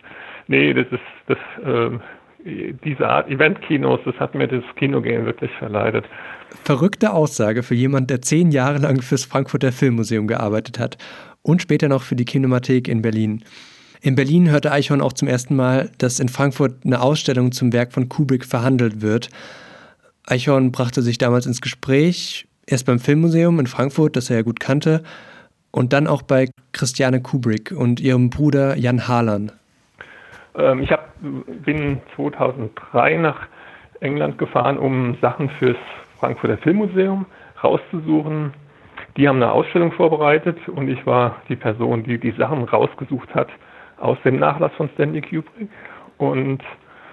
nee, 0.47 0.73
das 0.73 0.87
ist 0.91 1.01
das 1.27 1.37
äh, 1.65 1.97
diese 2.45 3.07
Art 3.07 3.29
Event-Kinos, 3.29 3.99
das 4.05 4.15
hat 4.15 4.35
mir 4.35 4.47
das 4.47 4.63
Kinogehen 4.75 5.25
wirklich 5.25 5.51
verleidet. 5.59 6.05
Verrückte 6.63 7.11
Aussage 7.11 7.63
für 7.63 7.75
jemand, 7.75 8.09
der 8.09 8.21
zehn 8.21 8.51
Jahre 8.51 8.77
lang 8.77 9.01
fürs 9.01 9.25
Frankfurter 9.25 9.71
Filmmuseum 9.71 10.27
gearbeitet 10.27 10.79
hat 10.79 10.97
und 11.41 11.61
später 11.61 11.89
noch 11.89 12.03
für 12.03 12.15
die 12.15 12.25
Kinemathek 12.25 12.87
in 12.87 13.01
Berlin. 13.01 13.43
In 14.01 14.15
Berlin 14.15 14.49
hörte 14.49 14.71
Eichhorn 14.71 15.01
auch 15.01 15.13
zum 15.13 15.27
ersten 15.27 15.55
Mal, 15.55 15.91
dass 15.97 16.19
in 16.19 16.29
Frankfurt 16.29 16.85
eine 16.85 17.01
Ausstellung 17.01 17.51
zum 17.51 17.73
Werk 17.73 17.91
von 17.91 18.07
Kubrick 18.07 18.45
verhandelt 18.45 19.01
wird. 19.01 19.29
Eichhorn 20.25 20.71
brachte 20.71 21.01
sich 21.01 21.17
damals 21.17 21.45
ins 21.45 21.61
Gespräch, 21.61 22.47
erst 22.67 22.85
beim 22.85 22.99
Filmmuseum 22.99 23.59
in 23.59 23.67
Frankfurt, 23.67 24.15
das 24.15 24.29
er 24.29 24.37
ja 24.37 24.41
gut 24.43 24.59
kannte, 24.59 25.03
und 25.71 25.93
dann 25.93 26.07
auch 26.07 26.21
bei 26.21 26.49
Christiane 26.73 27.21
Kubrick 27.21 27.71
und 27.71 27.99
ihrem 27.99 28.29
Bruder 28.29 28.77
Jan 28.77 29.07
Harlan. 29.07 29.51
Ähm, 30.55 30.81
ich 30.81 30.91
hab, 30.91 31.11
bin 31.21 31.99
2003 32.15 33.17
nach 33.17 33.47
England 33.99 34.37
gefahren, 34.37 34.77
um 34.77 35.17
Sachen 35.21 35.49
fürs 35.49 35.77
Frankfurter 36.19 36.57
Filmmuseum 36.57 37.25
rauszusuchen. 37.63 38.53
Die 39.15 39.27
haben 39.27 39.37
eine 39.37 39.51
Ausstellung 39.51 39.91
vorbereitet 39.91 40.57
und 40.67 40.89
ich 40.89 41.05
war 41.05 41.41
die 41.49 41.55
Person, 41.55 42.03
die 42.03 42.19
die 42.19 42.31
Sachen 42.31 42.63
rausgesucht 42.63 43.33
hat 43.33 43.49
aus 43.99 44.17
dem 44.23 44.37
Nachlass 44.37 44.71
von 44.77 44.89
Stanley 44.93 45.21
Kubrick 45.21 45.69
und 46.17 46.61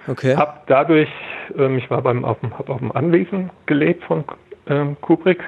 okay. 0.07 0.35
habe 0.35 0.59
dadurch, 0.67 1.09
ähm, 1.57 1.77
ich 1.77 1.89
war 1.89 2.01
beim 2.01 2.23
auf 2.23 2.39
dem, 2.41 2.53
auf 2.53 2.79
dem 2.79 2.91
Anwesen 2.91 3.49
gelebt 3.65 4.03
von 4.03 4.23
ähm, 4.67 4.97
Kubrick, 5.01 5.39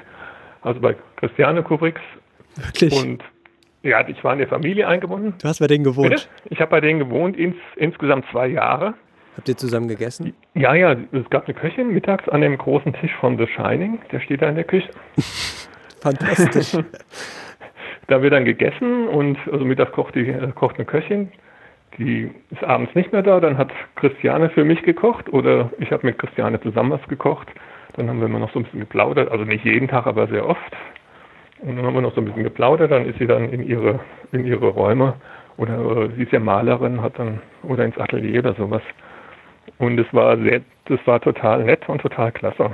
also 0.62 0.80
bei 0.80 0.96
Christiane 1.16 1.62
Kubricks. 1.62 2.00
Wirklich? 2.56 2.92
Und 2.92 3.22
ja, 3.82 4.06
ich 4.08 4.22
war 4.24 4.32
in 4.32 4.40
der 4.40 4.48
Familie 4.48 4.88
eingebunden. 4.88 5.34
Du 5.40 5.48
hast 5.48 5.60
bei 5.60 5.66
denen 5.66 5.84
gewohnt? 5.84 6.10
Bitte? 6.10 6.22
Ich 6.50 6.60
habe 6.60 6.70
bei 6.70 6.80
denen 6.80 6.98
gewohnt, 6.98 7.36
ins, 7.36 7.56
insgesamt 7.76 8.26
zwei 8.30 8.48
Jahre. 8.48 8.94
Habt 9.36 9.48
ihr 9.48 9.56
zusammen 9.56 9.86
gegessen? 9.86 10.34
Ja, 10.54 10.74
ja, 10.74 10.96
es 11.12 11.30
gab 11.30 11.46
eine 11.46 11.54
Köchin 11.54 11.94
mittags 11.94 12.28
an 12.28 12.40
dem 12.40 12.58
großen 12.58 12.92
Tisch 12.94 13.14
von 13.20 13.38
The 13.38 13.46
Shining. 13.46 14.00
Der 14.10 14.18
steht 14.18 14.42
da 14.42 14.48
in 14.48 14.56
der 14.56 14.64
Küche. 14.64 14.88
Fantastisch. 16.00 16.76
da 18.08 18.20
wird 18.20 18.32
dann 18.32 18.44
gegessen 18.44 19.06
und 19.06 19.38
also 19.50 19.64
mittags 19.64 19.92
kocht, 19.92 20.16
die, 20.16 20.28
äh, 20.28 20.50
kocht 20.52 20.76
eine 20.76 20.86
Köchin. 20.86 21.30
Die 21.98 22.32
ist 22.50 22.64
abends 22.64 22.92
nicht 22.96 23.12
mehr 23.12 23.22
da. 23.22 23.38
Dann 23.38 23.58
hat 23.58 23.70
Christiane 23.94 24.50
für 24.50 24.64
mich 24.64 24.82
gekocht 24.82 25.32
oder 25.32 25.70
ich 25.78 25.92
habe 25.92 26.04
mit 26.06 26.18
Christiane 26.18 26.60
zusammen 26.60 26.90
was 26.90 27.08
gekocht. 27.08 27.48
Dann 27.98 28.08
haben 28.08 28.20
wir 28.20 28.26
immer 28.26 28.38
noch 28.38 28.52
so 28.52 28.60
ein 28.60 28.64
bisschen 28.64 28.80
geplaudert. 28.80 29.30
Also 29.30 29.44
nicht 29.44 29.64
jeden 29.64 29.88
Tag, 29.88 30.06
aber 30.06 30.28
sehr 30.28 30.46
oft. 30.46 30.76
Und 31.60 31.76
dann 31.76 31.84
haben 31.84 31.94
wir 31.94 32.00
noch 32.00 32.14
so 32.14 32.20
ein 32.20 32.26
bisschen 32.26 32.44
geplaudert, 32.44 32.92
dann 32.92 33.04
ist 33.06 33.18
sie 33.18 33.26
dann 33.26 33.50
in 33.50 33.66
ihre, 33.66 33.98
in 34.30 34.46
ihre 34.46 34.68
Räume 34.68 35.14
oder 35.56 36.04
äh, 36.04 36.10
sie 36.16 36.22
ist 36.22 36.32
ja 36.32 36.38
Malerin, 36.38 37.02
hat 37.02 37.18
dann 37.18 37.40
oder 37.64 37.84
ins 37.84 37.98
Atelier 37.98 38.38
oder 38.38 38.54
sowas. 38.54 38.82
Und 39.78 39.98
es 39.98 40.06
war 40.14 40.36
sehr, 40.38 40.60
das 40.84 41.00
war 41.04 41.20
total 41.20 41.64
nett 41.64 41.88
und 41.88 42.00
total 42.00 42.30
klasse. 42.30 42.70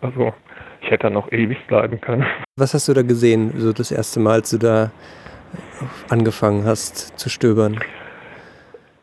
Also 0.00 0.32
ich 0.80 0.90
hätte 0.90 1.04
da 1.04 1.10
noch 1.10 1.30
ewig 1.32 1.58
bleiben 1.66 2.00
können. 2.00 2.24
Was 2.56 2.72
hast 2.72 2.88
du 2.88 2.94
da 2.94 3.02
gesehen, 3.02 3.52
so 3.56 3.74
das 3.74 3.92
erste 3.92 4.20
Mal, 4.20 4.34
als 4.34 4.50
du 4.50 4.58
da 4.58 4.90
angefangen 6.08 6.64
hast 6.64 7.18
zu 7.18 7.28
stöbern? 7.28 7.78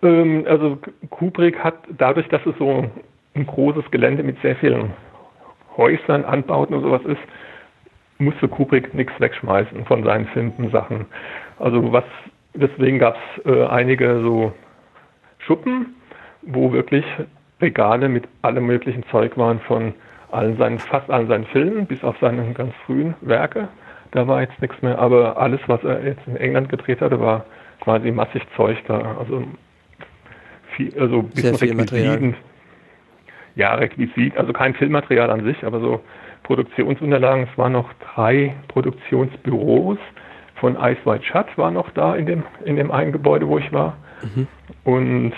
Ähm, 0.02 0.46
also 0.48 0.80
Kubrick 1.12 1.60
hat 1.60 1.76
dadurch, 1.96 2.28
dass 2.30 2.44
es 2.48 2.56
so 2.58 2.90
ein 3.36 3.46
großes 3.46 3.92
Gelände 3.92 4.24
mit 4.24 4.42
sehr 4.42 4.56
vielen 4.56 4.94
Häusern, 5.82 6.24
Anbauten 6.26 6.76
und 6.76 6.84
sowas 6.84 7.02
ist, 7.06 7.22
musste 8.20 8.48
Kubrick 8.48 8.94
nichts 8.94 9.14
wegschmeißen 9.20 9.86
von 9.86 10.04
seinen 10.04 10.28
Filmsachen. 10.28 11.06
Also 11.58 11.92
was, 11.92 12.04
deswegen 12.54 13.00
gab 13.00 13.16
es 13.16 13.46
äh, 13.46 13.66
einige 13.66 14.22
so 14.22 14.54
Schuppen, 15.40 15.96
wo 16.44 16.72
wirklich 16.72 17.06
Regale 17.60 18.10
mit 18.10 18.26
allem 18.44 18.66
möglichen 18.68 19.04
Zeug 19.10 19.38
waren 19.38 19.60
von 19.62 19.94
allen 20.32 20.58
seinen, 20.58 20.80
fast 20.80 21.10
allen 21.10 21.28
seinen 21.28 21.46
Filmen, 21.46 21.86
bis 21.88 22.04
auf 22.04 22.16
seine 22.22 22.54
ganz 22.54 22.74
frühen 22.86 23.16
Werke. 23.22 23.68
Da 24.12 24.28
war 24.28 24.42
jetzt 24.42 24.62
nichts 24.62 24.82
mehr, 24.82 25.00
aber 25.00 25.38
alles, 25.38 25.60
was 25.68 25.84
er 25.84 26.04
jetzt 26.06 26.26
in 26.28 26.36
England 26.36 26.70
gedreht 26.70 27.02
hatte, 27.02 27.20
war 27.20 27.46
quasi 27.82 28.12
massig 28.12 28.44
Zeug 28.56 28.78
da. 28.88 29.16
Also, 29.20 29.44
viel, 30.76 31.00
also 31.00 31.24
bis 31.24 31.42
Sehr 31.42 31.56
viel 31.56 31.74
Material. 31.74 32.34
Ja, 33.56 33.76
Requisit, 33.76 34.38
also 34.38 34.54
kein 34.54 34.74
Filmmaterial 34.74 35.30
an 35.30 35.44
sich, 35.44 35.64
aber 35.66 35.80
so 35.80 36.02
Produktionsunterlagen. 36.44 37.48
Es 37.52 37.58
waren 37.58 37.74
noch 37.74 37.92
drei 38.14 38.56
Produktionsbüros 38.70 39.98
von 40.62 40.76
Ice 40.76 41.00
White 41.06 41.26
Shut 41.26 41.58
war 41.58 41.72
noch 41.72 41.90
da 41.90 42.16
in 42.16 42.28
dem, 42.28 42.44
in 42.64 42.76
dem 42.76 42.92
einen 42.92 43.12
Gebäude, 43.12 43.48
wo 43.48 43.58
ich 43.58 43.74
war. 43.74 43.98
Mhm. 44.22 44.48
Und 44.84 45.34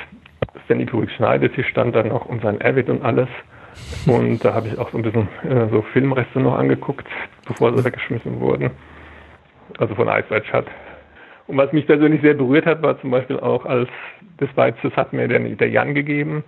Stanley 0.65 0.85
Kubrick 0.85 1.11
Schneidetisch 1.11 1.67
stand 1.69 1.95
dann 1.95 2.09
noch 2.09 2.25
um 2.25 2.41
sein 2.41 2.61
Avid 2.61 2.89
und 2.89 3.03
alles. 3.03 3.29
Und 4.05 4.43
da 4.43 4.53
habe 4.53 4.67
ich 4.67 4.77
auch 4.77 4.91
so 4.91 4.97
ein 4.97 5.03
bisschen 5.03 5.27
äh, 5.49 5.69
so 5.71 5.81
Filmreste 5.93 6.39
noch 6.39 6.59
angeguckt, 6.59 7.07
bevor 7.47 7.75
sie 7.75 7.83
weggeschmissen 7.83 8.39
wurden. 8.39 8.69
Also 9.79 9.95
von 9.95 10.07
Ice 10.09 10.29
White 10.29 10.45
Shut. 10.45 10.65
Und 11.47 11.57
was 11.57 11.71
mich 11.71 11.87
persönlich 11.87 12.21
sehr 12.21 12.35
berührt 12.35 12.65
hat, 12.65 12.81
war 12.83 12.99
zum 12.99 13.11
Beispiel 13.11 13.39
auch, 13.39 13.65
als 13.65 13.89
das 14.37 14.49
war 14.55 14.67
jetzt, 14.67 14.83
das 14.83 14.95
hat 14.95 15.13
mir 15.13 15.27
der, 15.27 15.39
der 15.39 15.69
Jan 15.69 15.93
gegeben, 15.93 16.43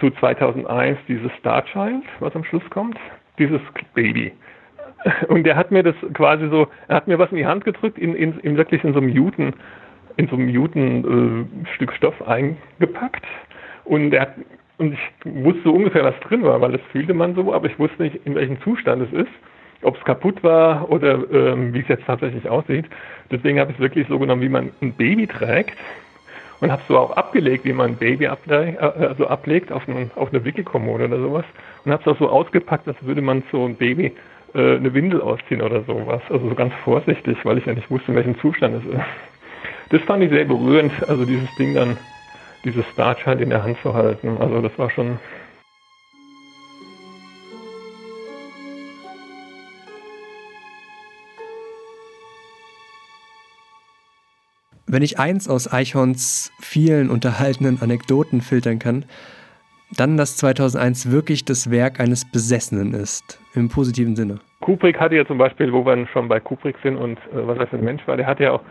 zu 0.00 0.10
2001 0.10 0.98
dieses 1.08 1.30
Star 1.38 1.64
Child, 1.64 2.04
was 2.20 2.34
am 2.34 2.44
Schluss 2.44 2.68
kommt 2.70 2.98
dieses 3.38 3.60
Baby. 3.94 4.32
Und 5.28 5.44
der 5.44 5.56
hat 5.56 5.70
mir 5.70 5.82
das 5.82 5.94
quasi 6.14 6.48
so, 6.48 6.68
er 6.88 6.96
hat 6.96 7.08
mir 7.08 7.18
was 7.18 7.30
in 7.30 7.38
die 7.38 7.46
Hand 7.46 7.64
gedrückt, 7.64 7.98
in, 7.98 8.14
in, 8.14 8.38
in 8.40 8.56
wirklich 8.56 8.82
in 8.84 8.92
so 8.92 8.98
einem 8.98 9.08
Juten, 9.08 9.54
in 10.16 10.28
so 10.28 10.36
einem 10.36 10.48
Juten 10.48 11.46
äh, 11.64 11.66
Stück 11.74 11.92
Stoff 11.92 12.26
eingepackt. 12.26 13.24
Und 13.84 14.12
er 14.12 14.34
und 14.78 14.92
ich 14.92 15.00
wusste 15.24 15.70
ungefähr, 15.70 16.04
was 16.04 16.18
drin 16.20 16.42
war, 16.42 16.60
weil 16.60 16.72
das 16.72 16.82
fühlte 16.92 17.14
man 17.14 17.34
so, 17.34 17.54
aber 17.54 17.66
ich 17.66 17.78
wusste 17.78 18.02
nicht, 18.02 18.26
in 18.26 18.34
welchem 18.34 18.60
Zustand 18.60 19.02
es 19.02 19.12
ist, 19.20 19.32
ob 19.80 19.96
es 19.96 20.04
kaputt 20.04 20.42
war 20.42 20.90
oder 20.90 21.18
ähm, 21.32 21.72
wie 21.72 21.80
es 21.80 21.88
jetzt 21.88 22.04
tatsächlich 22.04 22.46
aussieht. 22.46 22.84
Deswegen 23.30 23.58
habe 23.58 23.70
ich 23.70 23.78
es 23.78 23.82
wirklich 23.82 24.06
so 24.08 24.18
genommen, 24.18 24.42
wie 24.42 24.50
man 24.50 24.70
ein 24.82 24.92
Baby 24.92 25.26
trägt 25.26 25.78
und 26.60 26.72
habe 26.72 26.82
so 26.88 26.98
auch 26.98 27.10
abgelegt, 27.12 27.64
wie 27.64 27.72
man 27.72 27.90
ein 27.90 27.96
Baby 27.96 28.26
ablegt, 28.26 28.80
äh, 28.80 28.84
also 28.84 29.26
ablegt 29.26 29.72
auf, 29.72 29.88
einen, 29.88 30.10
auf 30.14 30.32
eine 30.32 30.44
Wickelkommode 30.44 31.06
oder 31.06 31.20
sowas 31.20 31.44
und 31.84 31.92
habe 31.92 32.02
es 32.02 32.08
auch 32.08 32.18
so 32.18 32.28
ausgepackt, 32.28 32.88
als 32.88 32.96
würde 33.02 33.22
man 33.22 33.42
so 33.52 33.64
ein 33.64 33.76
Baby 33.76 34.12
äh, 34.54 34.76
eine 34.76 34.92
Windel 34.94 35.20
ausziehen 35.20 35.62
oder 35.62 35.82
sowas. 35.82 36.22
Also 36.30 36.48
so 36.48 36.54
ganz 36.54 36.72
vorsichtig, 36.84 37.38
weil 37.44 37.58
ich 37.58 37.66
ja 37.66 37.74
nicht 37.74 37.90
wusste, 37.90 38.12
in 38.12 38.16
welchem 38.16 38.38
Zustand 38.40 38.76
es 38.76 38.94
ist. 38.94 39.04
Das 39.90 40.02
fand 40.02 40.22
ich 40.22 40.30
sehr 40.30 40.44
berührend, 40.44 40.92
also 41.08 41.24
dieses 41.24 41.48
Ding 41.56 41.74
dann, 41.74 41.96
dieses 42.64 42.84
Starch 42.86 43.24
halt 43.24 43.40
in 43.40 43.50
der 43.50 43.62
Hand 43.62 43.78
zu 43.82 43.94
halten. 43.94 44.36
Also 44.40 44.60
das 44.60 44.76
war 44.78 44.90
schon 44.90 45.18
Wenn 54.96 55.02
ich 55.02 55.18
eins 55.18 55.46
aus 55.46 55.70
Eichhorns 55.70 56.50
vielen 56.58 57.10
unterhaltenen 57.10 57.82
Anekdoten 57.82 58.40
filtern 58.40 58.78
kann, 58.78 59.04
dann, 59.94 60.16
dass 60.16 60.38
2001 60.38 61.12
wirklich 61.12 61.44
das 61.44 61.70
Werk 61.70 62.00
eines 62.00 62.24
Besessenen 62.24 62.94
ist, 62.94 63.38
im 63.54 63.68
positiven 63.68 64.16
Sinne. 64.16 64.38
Kubrick 64.60 64.98
hatte 64.98 65.16
ja 65.16 65.26
zum 65.26 65.36
Beispiel, 65.36 65.70
wo 65.70 65.84
wir 65.84 66.06
schon 66.14 66.28
bei 66.28 66.40
Kubrick 66.40 66.76
sind 66.82 66.96
und 66.96 67.18
äh, 67.18 67.46
was 67.46 67.58
er 67.58 67.66
für 67.66 67.76
ein 67.76 67.84
Mensch 67.84 68.08
war, 68.08 68.16
der 68.16 68.26
hat 68.26 68.40
ja 68.40 68.52
auch, 68.52 68.62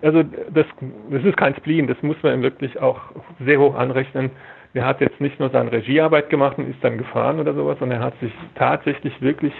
also 0.00 0.22
das, 0.22 0.64
das 1.10 1.22
ist 1.22 1.36
kein 1.36 1.54
Spleen, 1.56 1.86
das 1.86 1.98
muss 2.00 2.16
man 2.22 2.32
ihm 2.32 2.42
wirklich 2.42 2.80
auch 2.80 2.98
sehr 3.44 3.60
hoch 3.60 3.74
anrechnen. 3.74 4.30
Der 4.72 4.86
hat 4.86 5.02
jetzt 5.02 5.20
nicht 5.20 5.38
nur 5.38 5.50
seine 5.50 5.70
Regiearbeit 5.72 6.30
gemacht 6.30 6.56
und 6.56 6.70
ist 6.70 6.82
dann 6.82 6.96
gefahren 6.96 7.38
oder 7.38 7.52
sowas, 7.52 7.78
sondern 7.80 8.00
er 8.00 8.06
hat 8.06 8.18
sich 8.20 8.32
tatsächlich 8.54 9.12
wirklich 9.20 9.52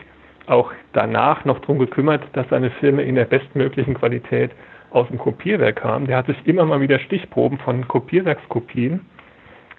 auch 0.46 0.72
danach 0.94 1.44
noch 1.44 1.58
darum 1.58 1.78
gekümmert, 1.78 2.22
dass 2.32 2.48
seine 2.48 2.70
Filme 2.70 3.02
in 3.02 3.16
der 3.16 3.26
bestmöglichen 3.26 3.92
Qualität 3.92 4.52
aus 4.96 5.08
dem 5.08 5.18
Kopierwerk 5.18 5.76
kam, 5.76 6.06
der 6.06 6.16
hat 6.16 6.26
sich 6.26 6.36
immer 6.46 6.64
mal 6.64 6.80
wieder 6.80 6.98
Stichproben 6.98 7.58
von 7.58 7.86
Kopierwerkskopien 7.86 9.00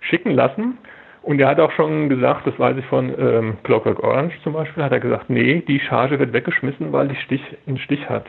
schicken 0.01 0.32
lassen. 0.32 0.77
Und 1.23 1.41
er 1.41 1.49
hat 1.49 1.60
auch 1.60 1.71
schon 1.71 2.08
gesagt, 2.08 2.47
das 2.47 2.58
weiß 2.58 2.77
ich 2.77 2.86
von 2.86 3.13
ähm, 3.19 3.58
Clockwork 3.63 4.01
Orange 4.01 4.36
zum 4.43 4.53
Beispiel, 4.53 4.84
hat 4.84 4.91
er 4.91 4.99
gesagt, 4.99 5.30
nee, 5.30 5.62
die 5.67 5.80
Charge 5.80 6.19
wird 6.19 6.32
weggeschmissen, 6.32 6.93
weil 6.93 7.10
die 7.10 7.15
Stich 7.15 7.41
einen 7.65 7.80
Stich 7.80 8.08
hat. 8.08 8.25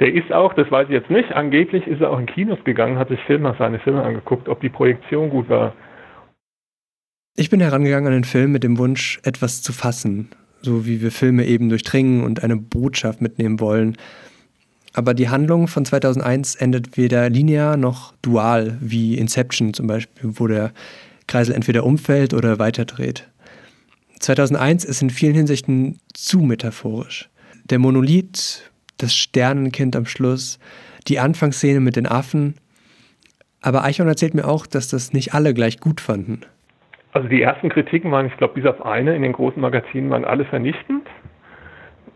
Der 0.00 0.12
ist 0.12 0.32
auch, 0.32 0.54
das 0.54 0.70
weiß 0.70 0.88
ich 0.88 0.94
jetzt 0.94 1.10
nicht, 1.10 1.32
angeblich 1.32 1.86
ist 1.86 2.00
er 2.00 2.10
auch 2.10 2.18
in 2.18 2.26
Kinos 2.26 2.58
gegangen, 2.64 2.98
hat 2.98 3.08
sich 3.08 3.20
Filme, 3.20 3.54
seine 3.58 3.78
Filme 3.78 4.02
angeguckt, 4.02 4.48
ob 4.48 4.60
die 4.60 4.68
Projektion 4.68 5.30
gut 5.30 5.48
war. 5.48 5.74
Ich 7.36 7.50
bin 7.50 7.60
herangegangen 7.60 8.06
an 8.08 8.14
den 8.14 8.24
Film 8.24 8.52
mit 8.52 8.64
dem 8.64 8.78
Wunsch, 8.78 9.20
etwas 9.22 9.62
zu 9.62 9.72
fassen, 9.72 10.30
so 10.62 10.86
wie 10.86 11.02
wir 11.02 11.10
Filme 11.10 11.44
eben 11.44 11.68
durchdringen 11.68 12.24
und 12.24 12.42
eine 12.42 12.56
Botschaft 12.56 13.20
mitnehmen 13.20 13.60
wollen. 13.60 13.96
Aber 14.96 15.12
die 15.12 15.28
Handlung 15.28 15.68
von 15.68 15.84
2001 15.84 16.54
endet 16.54 16.96
weder 16.96 17.28
linear 17.28 17.76
noch 17.76 18.14
dual, 18.22 18.78
wie 18.80 19.18
Inception 19.18 19.74
zum 19.74 19.86
Beispiel, 19.86 20.30
wo 20.38 20.46
der 20.46 20.72
Kreisel 21.26 21.54
entweder 21.54 21.84
umfällt 21.84 22.32
oder 22.32 22.58
weiterdreht. 22.58 23.28
2001 24.20 24.86
ist 24.86 25.02
in 25.02 25.10
vielen 25.10 25.34
Hinsichten 25.34 25.98
zu 26.14 26.38
metaphorisch. 26.40 27.28
der 27.68 27.78
Monolith, 27.78 28.70
das 28.96 29.14
Sternenkind 29.14 29.96
am 29.96 30.06
Schluss, 30.06 30.58
die 31.08 31.18
Anfangsszene 31.18 31.80
mit 31.80 31.96
den 31.96 32.06
Affen. 32.06 32.54
Aber 33.60 33.84
Eichhorn 33.84 34.08
erzählt 34.08 34.34
mir 34.34 34.46
auch, 34.46 34.66
dass 34.66 34.88
das 34.88 35.12
nicht 35.12 35.34
alle 35.34 35.52
gleich 35.52 35.78
gut 35.78 36.00
fanden. 36.00 36.40
Also 37.12 37.28
die 37.28 37.42
ersten 37.42 37.68
Kritiken 37.68 38.12
waren, 38.12 38.26
ich 38.26 38.36
glaube, 38.38 38.54
bis 38.54 38.64
auf 38.64 38.80
eine 38.86 39.14
in 39.14 39.22
den 39.22 39.32
großen 39.32 39.60
Magazinen 39.60 40.08
waren 40.08 40.24
alle 40.24 40.46
vernichtend. 40.46 41.06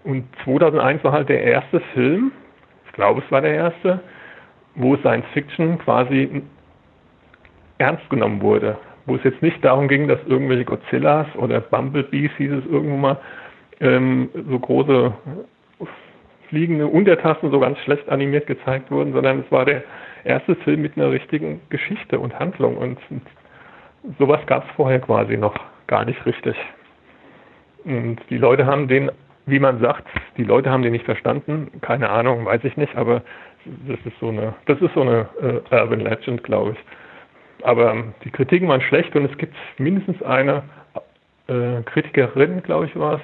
Und 0.04 0.24
2001 0.44 1.04
war 1.04 1.12
halt 1.12 1.28
der 1.28 1.42
erste 1.42 1.80
Film, 1.92 2.32
glaube, 3.00 3.22
es 3.24 3.32
war 3.32 3.40
der 3.40 3.54
erste, 3.54 4.00
wo 4.74 4.94
Science 4.98 5.24
Fiction 5.32 5.78
quasi 5.78 6.42
ernst 7.78 8.08
genommen 8.10 8.42
wurde. 8.42 8.76
Wo 9.06 9.16
es 9.16 9.24
jetzt 9.24 9.40
nicht 9.40 9.64
darum 9.64 9.88
ging, 9.88 10.06
dass 10.06 10.18
irgendwelche 10.26 10.66
Godzillas 10.66 11.26
oder 11.36 11.62
Bumblebees, 11.62 12.30
hieß 12.36 12.52
es 12.52 12.66
irgendwo 12.66 12.96
mal, 12.98 13.16
ähm, 13.80 14.28
so 14.34 14.58
große 14.58 15.14
fliegende 16.50 16.88
Untertassen 16.88 17.50
so 17.50 17.58
ganz 17.58 17.78
schlecht 17.78 18.06
animiert 18.10 18.46
gezeigt 18.46 18.90
wurden, 18.90 19.14
sondern 19.14 19.40
es 19.40 19.50
war 19.50 19.64
der 19.64 19.82
erste 20.24 20.54
Film 20.56 20.82
mit 20.82 20.98
einer 20.98 21.10
richtigen 21.10 21.62
Geschichte 21.70 22.18
und 22.18 22.38
Handlung. 22.38 22.76
Und 22.76 22.98
sowas 24.18 24.40
gab 24.44 24.64
es 24.64 24.70
vorher 24.76 25.00
quasi 25.00 25.38
noch 25.38 25.54
gar 25.86 26.04
nicht 26.04 26.26
richtig. 26.26 26.54
Und 27.84 28.18
die 28.28 28.36
Leute 28.36 28.66
haben 28.66 28.88
den, 28.88 29.10
wie 29.50 29.58
man 29.58 29.80
sagt, 29.80 30.06
die 30.36 30.44
Leute 30.44 30.70
haben 30.70 30.82
den 30.82 30.92
nicht 30.92 31.04
verstanden. 31.04 31.70
Keine 31.80 32.10
Ahnung, 32.10 32.44
weiß 32.46 32.64
ich 32.64 32.76
nicht, 32.76 32.96
aber 32.96 33.22
das 33.64 33.98
ist 34.04 34.18
so 34.20 34.28
eine, 34.28 34.54
das 34.66 34.80
ist 34.80 34.94
so 34.94 35.02
eine 35.02 35.28
äh, 35.40 35.74
Urban 35.74 36.00
Legend, 36.00 36.42
glaube 36.42 36.72
ich. 36.72 37.64
Aber 37.64 37.92
ähm, 37.92 38.14
die 38.24 38.30
Kritiken 38.30 38.68
waren 38.68 38.80
schlecht 38.80 39.14
und 39.16 39.30
es 39.30 39.36
gibt 39.36 39.54
mindestens 39.78 40.22
eine 40.22 40.62
äh, 41.46 41.82
Kritikerin, 41.84 42.62
glaube 42.62 42.86
ich, 42.86 42.96
war 42.98 43.14
es, 43.14 43.20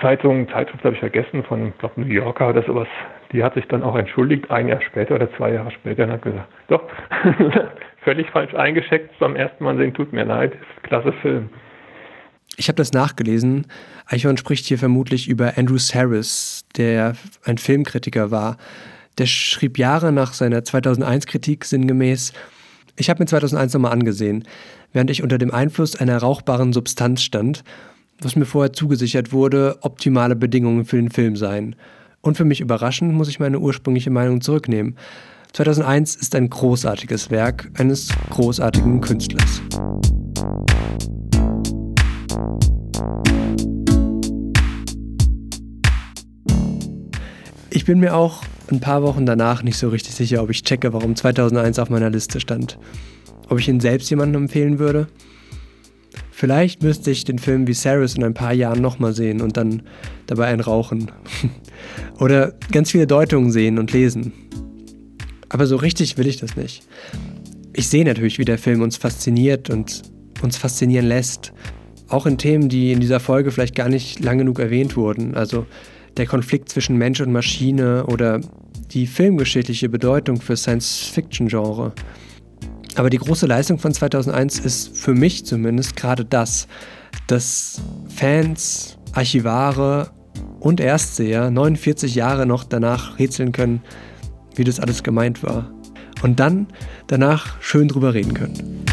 Zeitung, 0.00 0.48
Zeitschrift 0.48 0.84
habe 0.84 0.94
ich 0.94 1.00
vergessen, 1.00 1.44
von, 1.44 1.72
glaube 1.78 2.00
New 2.00 2.12
Yorker 2.12 2.48
oder 2.48 2.62
sowas, 2.62 2.88
die 3.30 3.42
hat 3.44 3.54
sich 3.54 3.66
dann 3.68 3.82
auch 3.82 3.94
entschuldigt, 3.94 4.50
ein 4.50 4.68
Jahr 4.68 4.80
später 4.82 5.14
oder 5.14 5.32
zwei 5.36 5.52
Jahre 5.52 5.70
später, 5.70 6.04
und 6.04 6.12
hat 6.12 6.22
gesagt, 6.22 6.48
doch, 6.68 6.82
völlig 8.02 8.28
falsch 8.30 8.54
eingeschätzt 8.54 9.16
beim 9.20 9.36
ersten 9.36 9.62
Mal 9.62 9.76
sehen, 9.76 9.94
tut 9.94 10.12
mir 10.12 10.24
leid, 10.24 10.54
klasse 10.82 11.12
Film. 11.14 11.50
Ich 12.56 12.68
habe 12.68 12.76
das 12.76 12.92
nachgelesen. 12.92 13.66
Eichhorn 14.06 14.36
spricht 14.36 14.66
hier 14.66 14.78
vermutlich 14.78 15.28
über 15.28 15.56
Andrew 15.56 15.78
Saris, 15.78 16.64
der 16.76 17.16
ein 17.44 17.58
Filmkritiker 17.58 18.30
war. 18.30 18.58
Der 19.18 19.26
schrieb 19.26 19.78
Jahre 19.78 20.12
nach 20.12 20.32
seiner 20.32 20.60
2001-Kritik 20.60 21.64
sinngemäß, 21.64 22.32
ich 22.96 23.08
habe 23.08 23.22
mir 23.22 23.26
2001 23.26 23.72
nochmal 23.72 23.92
angesehen, 23.92 24.44
während 24.92 25.10
ich 25.10 25.22
unter 25.22 25.38
dem 25.38 25.50
Einfluss 25.50 25.96
einer 25.96 26.18
rauchbaren 26.18 26.72
Substanz 26.72 27.22
stand, 27.22 27.64
was 28.20 28.36
mir 28.36 28.44
vorher 28.44 28.72
zugesichert 28.72 29.32
wurde, 29.32 29.78
optimale 29.80 30.36
Bedingungen 30.36 30.84
für 30.84 30.96
den 30.96 31.10
Film 31.10 31.36
seien. 31.36 31.74
Und 32.20 32.36
für 32.36 32.44
mich 32.44 32.60
überraschend 32.60 33.14
muss 33.14 33.28
ich 33.28 33.40
meine 33.40 33.58
ursprüngliche 33.58 34.10
Meinung 34.10 34.40
zurücknehmen. 34.40 34.96
2001 35.54 36.16
ist 36.16 36.34
ein 36.34 36.48
großartiges 36.48 37.30
Werk 37.30 37.70
eines 37.78 38.08
großartigen 38.30 39.00
Künstlers. 39.00 39.60
Ich 47.74 47.86
bin 47.86 48.00
mir 48.00 48.14
auch 48.14 48.42
ein 48.70 48.80
paar 48.80 49.02
Wochen 49.02 49.24
danach 49.24 49.62
nicht 49.62 49.78
so 49.78 49.88
richtig 49.88 50.14
sicher, 50.14 50.42
ob 50.42 50.50
ich 50.50 50.62
checke, 50.62 50.92
warum 50.92 51.16
2001 51.16 51.78
auf 51.78 51.88
meiner 51.88 52.10
Liste 52.10 52.38
stand. 52.38 52.78
Ob 53.48 53.58
ich 53.58 53.66
ihn 53.66 53.80
selbst 53.80 54.10
jemandem 54.10 54.42
empfehlen 54.42 54.78
würde? 54.78 55.06
Vielleicht 56.30 56.82
müsste 56.82 57.10
ich 57.10 57.24
den 57.24 57.38
Film 57.38 57.62
wie 57.62 57.70
Viserys 57.70 58.14
in 58.14 58.24
ein 58.24 58.34
paar 58.34 58.52
Jahren 58.52 58.82
nochmal 58.82 59.14
sehen 59.14 59.40
und 59.40 59.56
dann 59.56 59.84
dabei 60.26 60.48
ein 60.48 60.60
Rauchen. 60.60 61.10
Oder 62.20 62.52
ganz 62.70 62.90
viele 62.90 63.06
Deutungen 63.06 63.50
sehen 63.50 63.78
und 63.78 63.90
lesen. 63.90 64.34
Aber 65.48 65.66
so 65.66 65.76
richtig 65.76 66.18
will 66.18 66.26
ich 66.26 66.36
das 66.36 66.56
nicht. 66.56 66.86
Ich 67.72 67.88
sehe 67.88 68.04
natürlich, 68.04 68.38
wie 68.38 68.44
der 68.44 68.58
Film 68.58 68.82
uns 68.82 68.98
fasziniert 68.98 69.70
und 69.70 70.02
uns 70.42 70.58
faszinieren 70.58 71.06
lässt. 71.06 71.54
Auch 72.08 72.26
in 72.26 72.36
Themen, 72.36 72.68
die 72.68 72.92
in 72.92 73.00
dieser 73.00 73.18
Folge 73.18 73.50
vielleicht 73.50 73.74
gar 73.74 73.88
nicht 73.88 74.20
lang 74.20 74.36
genug 74.36 74.58
erwähnt 74.58 74.94
wurden. 74.94 75.34
Also 75.34 75.64
der 76.16 76.26
Konflikt 76.26 76.68
zwischen 76.68 76.96
Mensch 76.96 77.20
und 77.20 77.32
Maschine 77.32 78.06
oder 78.06 78.40
die 78.90 79.06
filmgeschichtliche 79.06 79.88
Bedeutung 79.88 80.40
für 80.40 80.56
Science-Fiction-Genre. 80.56 81.92
Aber 82.94 83.10
die 83.10 83.18
große 83.18 83.46
Leistung 83.46 83.78
von 83.78 83.94
2001 83.94 84.58
ist 84.58 84.96
für 84.96 85.14
mich 85.14 85.46
zumindest 85.46 85.96
gerade 85.96 86.24
das, 86.24 86.68
dass 87.26 87.80
Fans, 88.14 88.98
Archivare 89.12 90.10
und 90.60 90.80
Erstseher 90.80 91.50
49 91.50 92.14
Jahre 92.14 92.46
noch 92.46 92.64
danach 92.64 93.18
rätseln 93.18 93.52
können, 93.52 93.82
wie 94.54 94.64
das 94.64 94.80
alles 94.80 95.02
gemeint 95.02 95.42
war. 95.42 95.72
Und 96.22 96.38
dann 96.38 96.68
danach 97.06 97.60
schön 97.60 97.88
drüber 97.88 98.14
reden 98.14 98.34
können. 98.34 98.84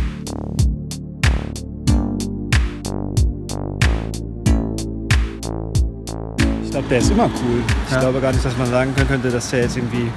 Glaube, 6.80 6.90
der 6.90 7.00
ist 7.00 7.12
immer 7.12 7.26
cool. 7.26 7.62
Ich 7.88 7.92
ja. 7.92 8.00
glaube 8.00 8.22
gar 8.22 8.32
nicht, 8.32 8.46
dass 8.46 8.58
man 8.58 8.70
sagen 8.70 8.94
könnte, 8.96 9.30
dass 9.30 9.50
der 9.50 9.62
jetzt 9.62 9.76
irgendwie 9.76 10.10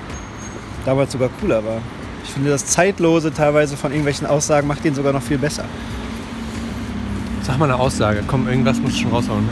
damals 0.84 1.10
sogar 1.12 1.28
cooler 1.40 1.64
war. 1.64 1.80
Ich 2.24 2.30
finde, 2.30 2.50
das 2.50 2.66
Zeitlose 2.66 3.32
teilweise 3.32 3.76
von 3.76 3.90
irgendwelchen 3.90 4.28
Aussagen 4.28 4.68
macht 4.68 4.84
ihn 4.84 4.94
sogar 4.94 5.12
noch 5.12 5.22
viel 5.22 5.38
besser. 5.38 5.64
Sag 7.42 7.58
mal 7.58 7.64
eine 7.64 7.80
Aussage. 7.80 8.22
Komm, 8.26 8.46
irgendwas 8.46 8.78
musst 8.78 8.96
du 8.96 9.00
schon 9.02 9.10
raushauen. 9.10 9.48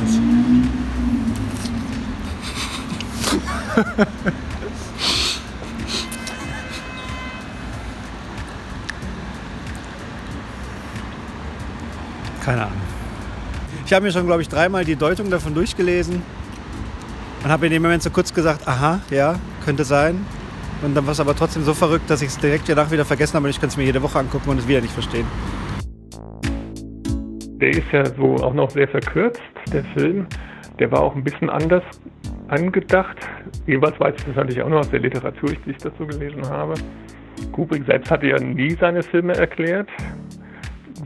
Keine 12.44 12.62
Ahnung. 12.62 12.81
Ich 13.85 13.92
habe 13.92 14.07
mir 14.07 14.12
schon, 14.12 14.27
glaube 14.27 14.42
ich, 14.42 14.49
dreimal 14.49 14.85
die 14.85 14.94
Deutung 14.94 15.29
davon 15.31 15.55
durchgelesen 15.55 16.23
und 17.42 17.50
habe 17.50 17.66
in 17.66 17.72
dem 17.72 17.83
Moment 17.83 18.03
so 18.03 18.11
kurz 18.11 18.33
gesagt, 18.33 18.66
aha, 18.68 19.00
ja, 19.11 19.38
könnte 19.64 19.85
sein. 19.85 20.24
Und 20.83 20.94
dann 20.94 21.05
war 21.05 21.12
es 21.12 21.20
aber 21.20 21.35
trotzdem 21.35 21.62
so 21.62 21.74
verrückt, 21.74 22.09
dass 22.09 22.22
ich 22.22 22.29
es 22.29 22.38
direkt 22.38 22.68
danach 22.68 22.90
wieder 22.90 23.05
vergessen 23.05 23.35
habe 23.35 23.44
und 23.44 23.50
ich 23.50 23.61
kann 23.61 23.68
es 23.68 23.76
mir 23.76 23.85
jede 23.85 24.03
Woche 24.03 24.18
angucken 24.18 24.50
und 24.50 24.59
es 24.59 24.68
wieder 24.68 24.81
nicht 24.81 24.92
verstehen. 24.92 25.26
Der 27.61 27.70
ist 27.70 27.92
ja 27.92 28.05
so 28.07 28.37
auch 28.37 28.55
noch 28.55 28.70
sehr 28.70 28.88
verkürzt, 28.88 29.42
der 29.72 29.85
Film. 29.96 30.26
Der 30.79 30.90
war 30.90 31.00
auch 31.00 31.14
ein 31.14 31.22
bisschen 31.22 31.50
anders 31.50 31.83
angedacht. 32.48 33.16
Jedenfalls 33.66 34.00
weiß 34.00 34.14
ich 34.16 34.24
das 34.24 34.37
natürlich 34.37 34.62
auch 34.62 34.70
noch 34.70 34.79
aus 34.79 34.90
der 34.90 35.00
Literatur, 35.00 35.50
die 35.50 35.70
ich 35.70 35.76
dazu 35.76 36.07
gelesen 36.07 36.48
habe. 36.48 36.74
Kubrick 37.53 37.85
selbst 37.85 38.11
hatte 38.11 38.29
ja 38.29 38.38
nie 38.38 38.76
seine 38.81 39.03
Filme 39.03 39.35
erklärt. 39.35 39.88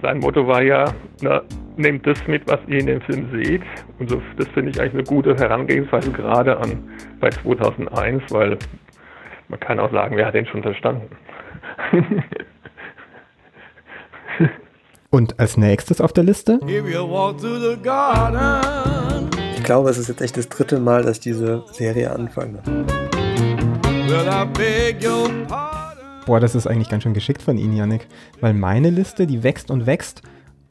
Sein 0.00 0.18
Motto 0.18 0.46
war 0.46 0.62
ja, 0.62 0.92
na, 1.22 1.42
nehmt 1.76 2.06
das 2.06 2.26
mit, 2.26 2.46
was 2.46 2.60
ihr 2.66 2.80
in 2.80 2.86
dem 2.86 3.00
Film 3.02 3.28
seht. 3.32 3.62
Und 3.98 4.10
so, 4.10 4.22
das 4.36 4.48
finde 4.48 4.70
ich 4.70 4.80
eigentlich 4.80 4.94
eine 4.94 5.04
gute 5.04 5.36
Herangehensweise 5.36 6.10
gerade 6.10 6.56
an 6.58 6.82
bei 7.20 7.30
2001, 7.30 8.22
weil 8.30 8.58
man 9.48 9.60
kann 9.60 9.78
auch 9.80 9.92
sagen, 9.92 10.16
wer 10.16 10.26
hat 10.26 10.34
den 10.34 10.46
schon 10.46 10.62
verstanden? 10.62 11.08
Und 15.10 15.38
als 15.38 15.56
nächstes 15.56 16.00
auf 16.00 16.12
der 16.12 16.24
Liste? 16.24 16.58
Ich 19.56 19.62
glaube, 19.62 19.90
es 19.90 19.98
ist 19.98 20.08
jetzt 20.08 20.20
echt 20.20 20.36
das 20.36 20.48
dritte 20.48 20.80
Mal, 20.80 21.04
dass 21.04 21.20
diese 21.20 21.62
Serie 21.70 22.10
anfange. 22.10 22.62
Boah, 26.26 26.40
das 26.40 26.54
ist 26.54 26.66
eigentlich 26.66 26.88
ganz 26.88 27.02
schön 27.02 27.14
geschickt 27.14 27.42
von 27.42 27.58
Ihnen, 27.58 27.76
Yannick. 27.76 28.08
Weil 28.40 28.54
meine 28.54 28.90
Liste, 28.90 29.26
die 29.26 29.42
wächst 29.42 29.70
und 29.70 29.86
wächst. 29.86 30.22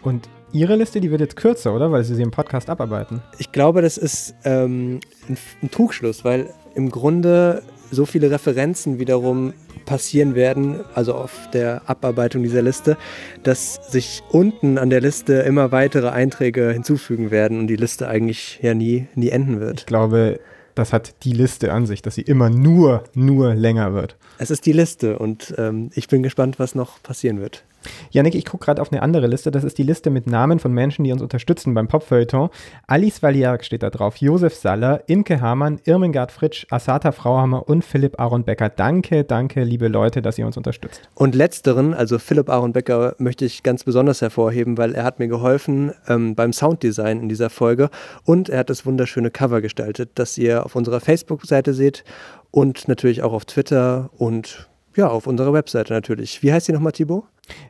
Und 0.01 0.27
Ihre 0.53 0.75
Liste, 0.75 1.01
die 1.01 1.09
wird 1.09 1.19
jetzt 1.19 1.35
kürzer, 1.35 1.75
oder? 1.75 1.91
Weil 1.91 2.03
Sie 2.03 2.13
sie 2.13 2.21
im 2.21 2.29
Podcast 2.29 2.69
abarbeiten. 2.69 3.23
Ich 3.39 3.51
glaube, 3.51 3.81
das 3.81 3.97
ist 3.97 4.35
ähm, 4.45 4.99
ein, 5.27 5.37
ein 5.63 5.71
Trugschluss, 5.71 6.23
weil 6.23 6.53
im 6.75 6.91
Grunde 6.91 7.63
so 7.89 8.05
viele 8.05 8.29
Referenzen 8.29 8.99
wiederum 8.99 9.53
passieren 9.85 10.35
werden, 10.35 10.81
also 10.93 11.15
auf 11.15 11.49
der 11.53 11.81
Abarbeitung 11.89 12.43
dieser 12.43 12.61
Liste, 12.61 12.97
dass 13.41 13.91
sich 13.91 14.21
unten 14.29 14.77
an 14.77 14.91
der 14.91 15.01
Liste 15.01 15.33
immer 15.33 15.71
weitere 15.71 16.09
Einträge 16.09 16.71
hinzufügen 16.71 17.31
werden 17.31 17.59
und 17.59 17.67
die 17.67 17.75
Liste 17.75 18.07
eigentlich 18.07 18.59
ja 18.61 18.75
nie, 18.75 19.07
nie 19.15 19.29
enden 19.29 19.59
wird. 19.59 19.81
Ich 19.81 19.85
glaube, 19.87 20.39
das 20.75 20.93
hat 20.93 21.15
die 21.23 21.33
Liste 21.33 21.73
an 21.73 21.87
sich, 21.87 22.03
dass 22.03 22.15
sie 22.15 22.21
immer 22.21 22.51
nur, 22.51 23.03
nur 23.15 23.55
länger 23.55 23.93
wird. 23.93 24.17
Es 24.37 24.51
ist 24.51 24.65
die 24.67 24.71
Liste 24.71 25.17
und 25.17 25.53
ähm, 25.57 25.89
ich 25.95 26.07
bin 26.07 26.21
gespannt, 26.21 26.59
was 26.59 26.75
noch 26.75 27.01
passieren 27.01 27.41
wird. 27.41 27.63
Janik, 28.11 28.35
ich 28.35 28.45
gucke 28.45 28.65
gerade 28.65 28.81
auf 28.81 28.91
eine 28.91 29.01
andere 29.01 29.27
Liste. 29.27 29.51
Das 29.51 29.63
ist 29.63 29.77
die 29.77 29.83
Liste 29.83 30.09
mit 30.09 30.27
Namen 30.27 30.59
von 30.59 30.73
Menschen, 30.73 31.03
die 31.03 31.11
uns 31.11 31.21
unterstützen 31.21 31.73
beim 31.73 31.87
Popfeuilleton. 31.87 32.49
Alice 32.87 33.21
Valiak 33.21 33.63
steht 33.65 33.83
da 33.83 33.89
drauf, 33.89 34.17
Josef 34.17 34.55
Saller, 34.55 35.03
Imke 35.07 35.41
Hamann, 35.41 35.79
Irmengard 35.85 36.31
Fritsch, 36.31 36.65
Asata 36.69 37.11
Frauhammer 37.11 37.67
und 37.67 37.83
Philipp 37.83 38.19
Aaron 38.19 38.43
Becker. 38.43 38.69
Danke, 38.69 39.23
danke, 39.23 39.63
liebe 39.63 39.87
Leute, 39.87 40.21
dass 40.21 40.37
ihr 40.37 40.45
uns 40.45 40.57
unterstützt. 40.57 41.01
Und 41.15 41.35
letzteren, 41.35 41.93
also 41.93 42.19
Philipp 42.19 42.49
Aaron 42.49 42.73
Becker, 42.73 43.15
möchte 43.17 43.45
ich 43.45 43.63
ganz 43.63 43.83
besonders 43.83 44.21
hervorheben, 44.21 44.77
weil 44.77 44.95
er 44.95 45.03
hat 45.03 45.19
mir 45.19 45.27
geholfen 45.27 45.93
ähm, 46.07 46.35
beim 46.35 46.53
Sounddesign 46.53 47.21
in 47.21 47.29
dieser 47.29 47.49
Folge 47.49 47.89
und 48.25 48.49
er 48.49 48.59
hat 48.59 48.69
das 48.69 48.85
wunderschöne 48.85 49.31
Cover 49.31 49.61
gestaltet, 49.61 50.11
das 50.15 50.37
ihr 50.37 50.65
auf 50.65 50.75
unserer 50.75 50.99
Facebook-Seite 50.99 51.73
seht 51.73 52.03
und 52.51 52.87
natürlich 52.87 53.23
auch 53.23 53.33
auf 53.33 53.45
Twitter 53.45 54.09
und 54.17 54.69
ja, 54.95 55.07
auf 55.07 55.27
unserer 55.27 55.53
Webseite 55.53 55.93
natürlich. 55.93 56.43
Wie 56.43 56.51
heißt 56.51 56.67
die 56.67 56.73
nochmal, 56.73 56.91
Thibaut? 56.91 57.23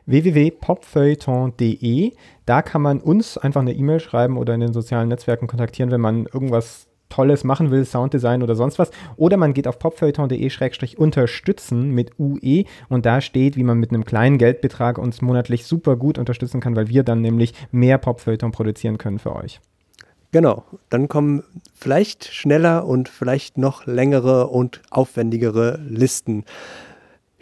www.popfeuilleton.de. 0.06 2.12
Da 2.46 2.62
kann 2.62 2.80
man 2.82 3.00
uns 3.00 3.36
einfach 3.38 3.60
eine 3.60 3.72
E-Mail 3.72 3.98
schreiben 4.00 4.38
oder 4.38 4.54
in 4.54 4.60
den 4.60 4.72
sozialen 4.72 5.08
Netzwerken 5.08 5.48
kontaktieren, 5.48 5.90
wenn 5.90 6.00
man 6.00 6.26
irgendwas 6.26 6.86
Tolles 7.08 7.42
machen 7.44 7.70
will, 7.70 7.84
Sounddesign 7.84 8.42
oder 8.42 8.56
sonst 8.56 8.80
was. 8.80 8.90
Oder 9.16 9.36
man 9.36 9.54
geht 9.54 9.68
auf 9.68 9.78
popfeuilleton.de-unterstützen 9.78 11.90
mit 11.90 12.18
UE 12.18 12.64
und 12.88 13.06
da 13.06 13.20
steht, 13.20 13.54
wie 13.56 13.62
man 13.62 13.78
mit 13.78 13.90
einem 13.90 14.04
kleinen 14.04 14.38
Geldbetrag 14.38 14.98
uns 14.98 15.22
monatlich 15.22 15.64
super 15.64 15.94
gut 15.96 16.18
unterstützen 16.18 16.60
kann, 16.60 16.74
weil 16.74 16.88
wir 16.88 17.04
dann 17.04 17.20
nämlich 17.20 17.54
mehr 17.70 17.98
Popfeuilleton 17.98 18.50
produzieren 18.50 18.98
können 18.98 19.20
für 19.20 19.36
euch. 19.36 19.60
Genau, 20.32 20.64
dann 20.90 21.06
kommen 21.06 21.44
vielleicht 21.74 22.24
schneller 22.24 22.84
und 22.86 23.08
vielleicht 23.08 23.58
noch 23.58 23.86
längere 23.86 24.48
und 24.48 24.82
aufwendigere 24.90 25.78
Listen. 25.88 26.44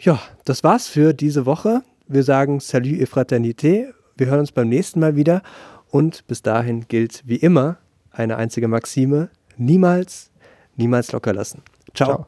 Ja, 0.03 0.19
das 0.43 0.65
war's 0.65 0.89
für 0.89 1.13
diese 1.13 1.45
Woche. 1.45 1.81
Wir 2.07 2.23
sagen 2.23 2.59
Salut 2.59 2.99
et 2.99 3.07
Fraternité. 3.07 3.93
Wir 4.17 4.27
hören 4.27 4.41
uns 4.41 4.51
beim 4.51 4.67
nächsten 4.67 4.99
Mal 4.99 5.15
wieder. 5.15 5.41
Und 5.91 6.27
bis 6.27 6.41
dahin 6.41 6.89
gilt 6.89 7.21
wie 7.25 7.37
immer 7.37 7.77
eine 8.11 8.35
einzige 8.35 8.67
Maxime: 8.67 9.29
niemals, 9.55 10.29
niemals 10.75 11.13
locker 11.13 11.31
lassen. 11.31 11.61
Ciao. 11.93 12.07
Ciao. 12.09 12.27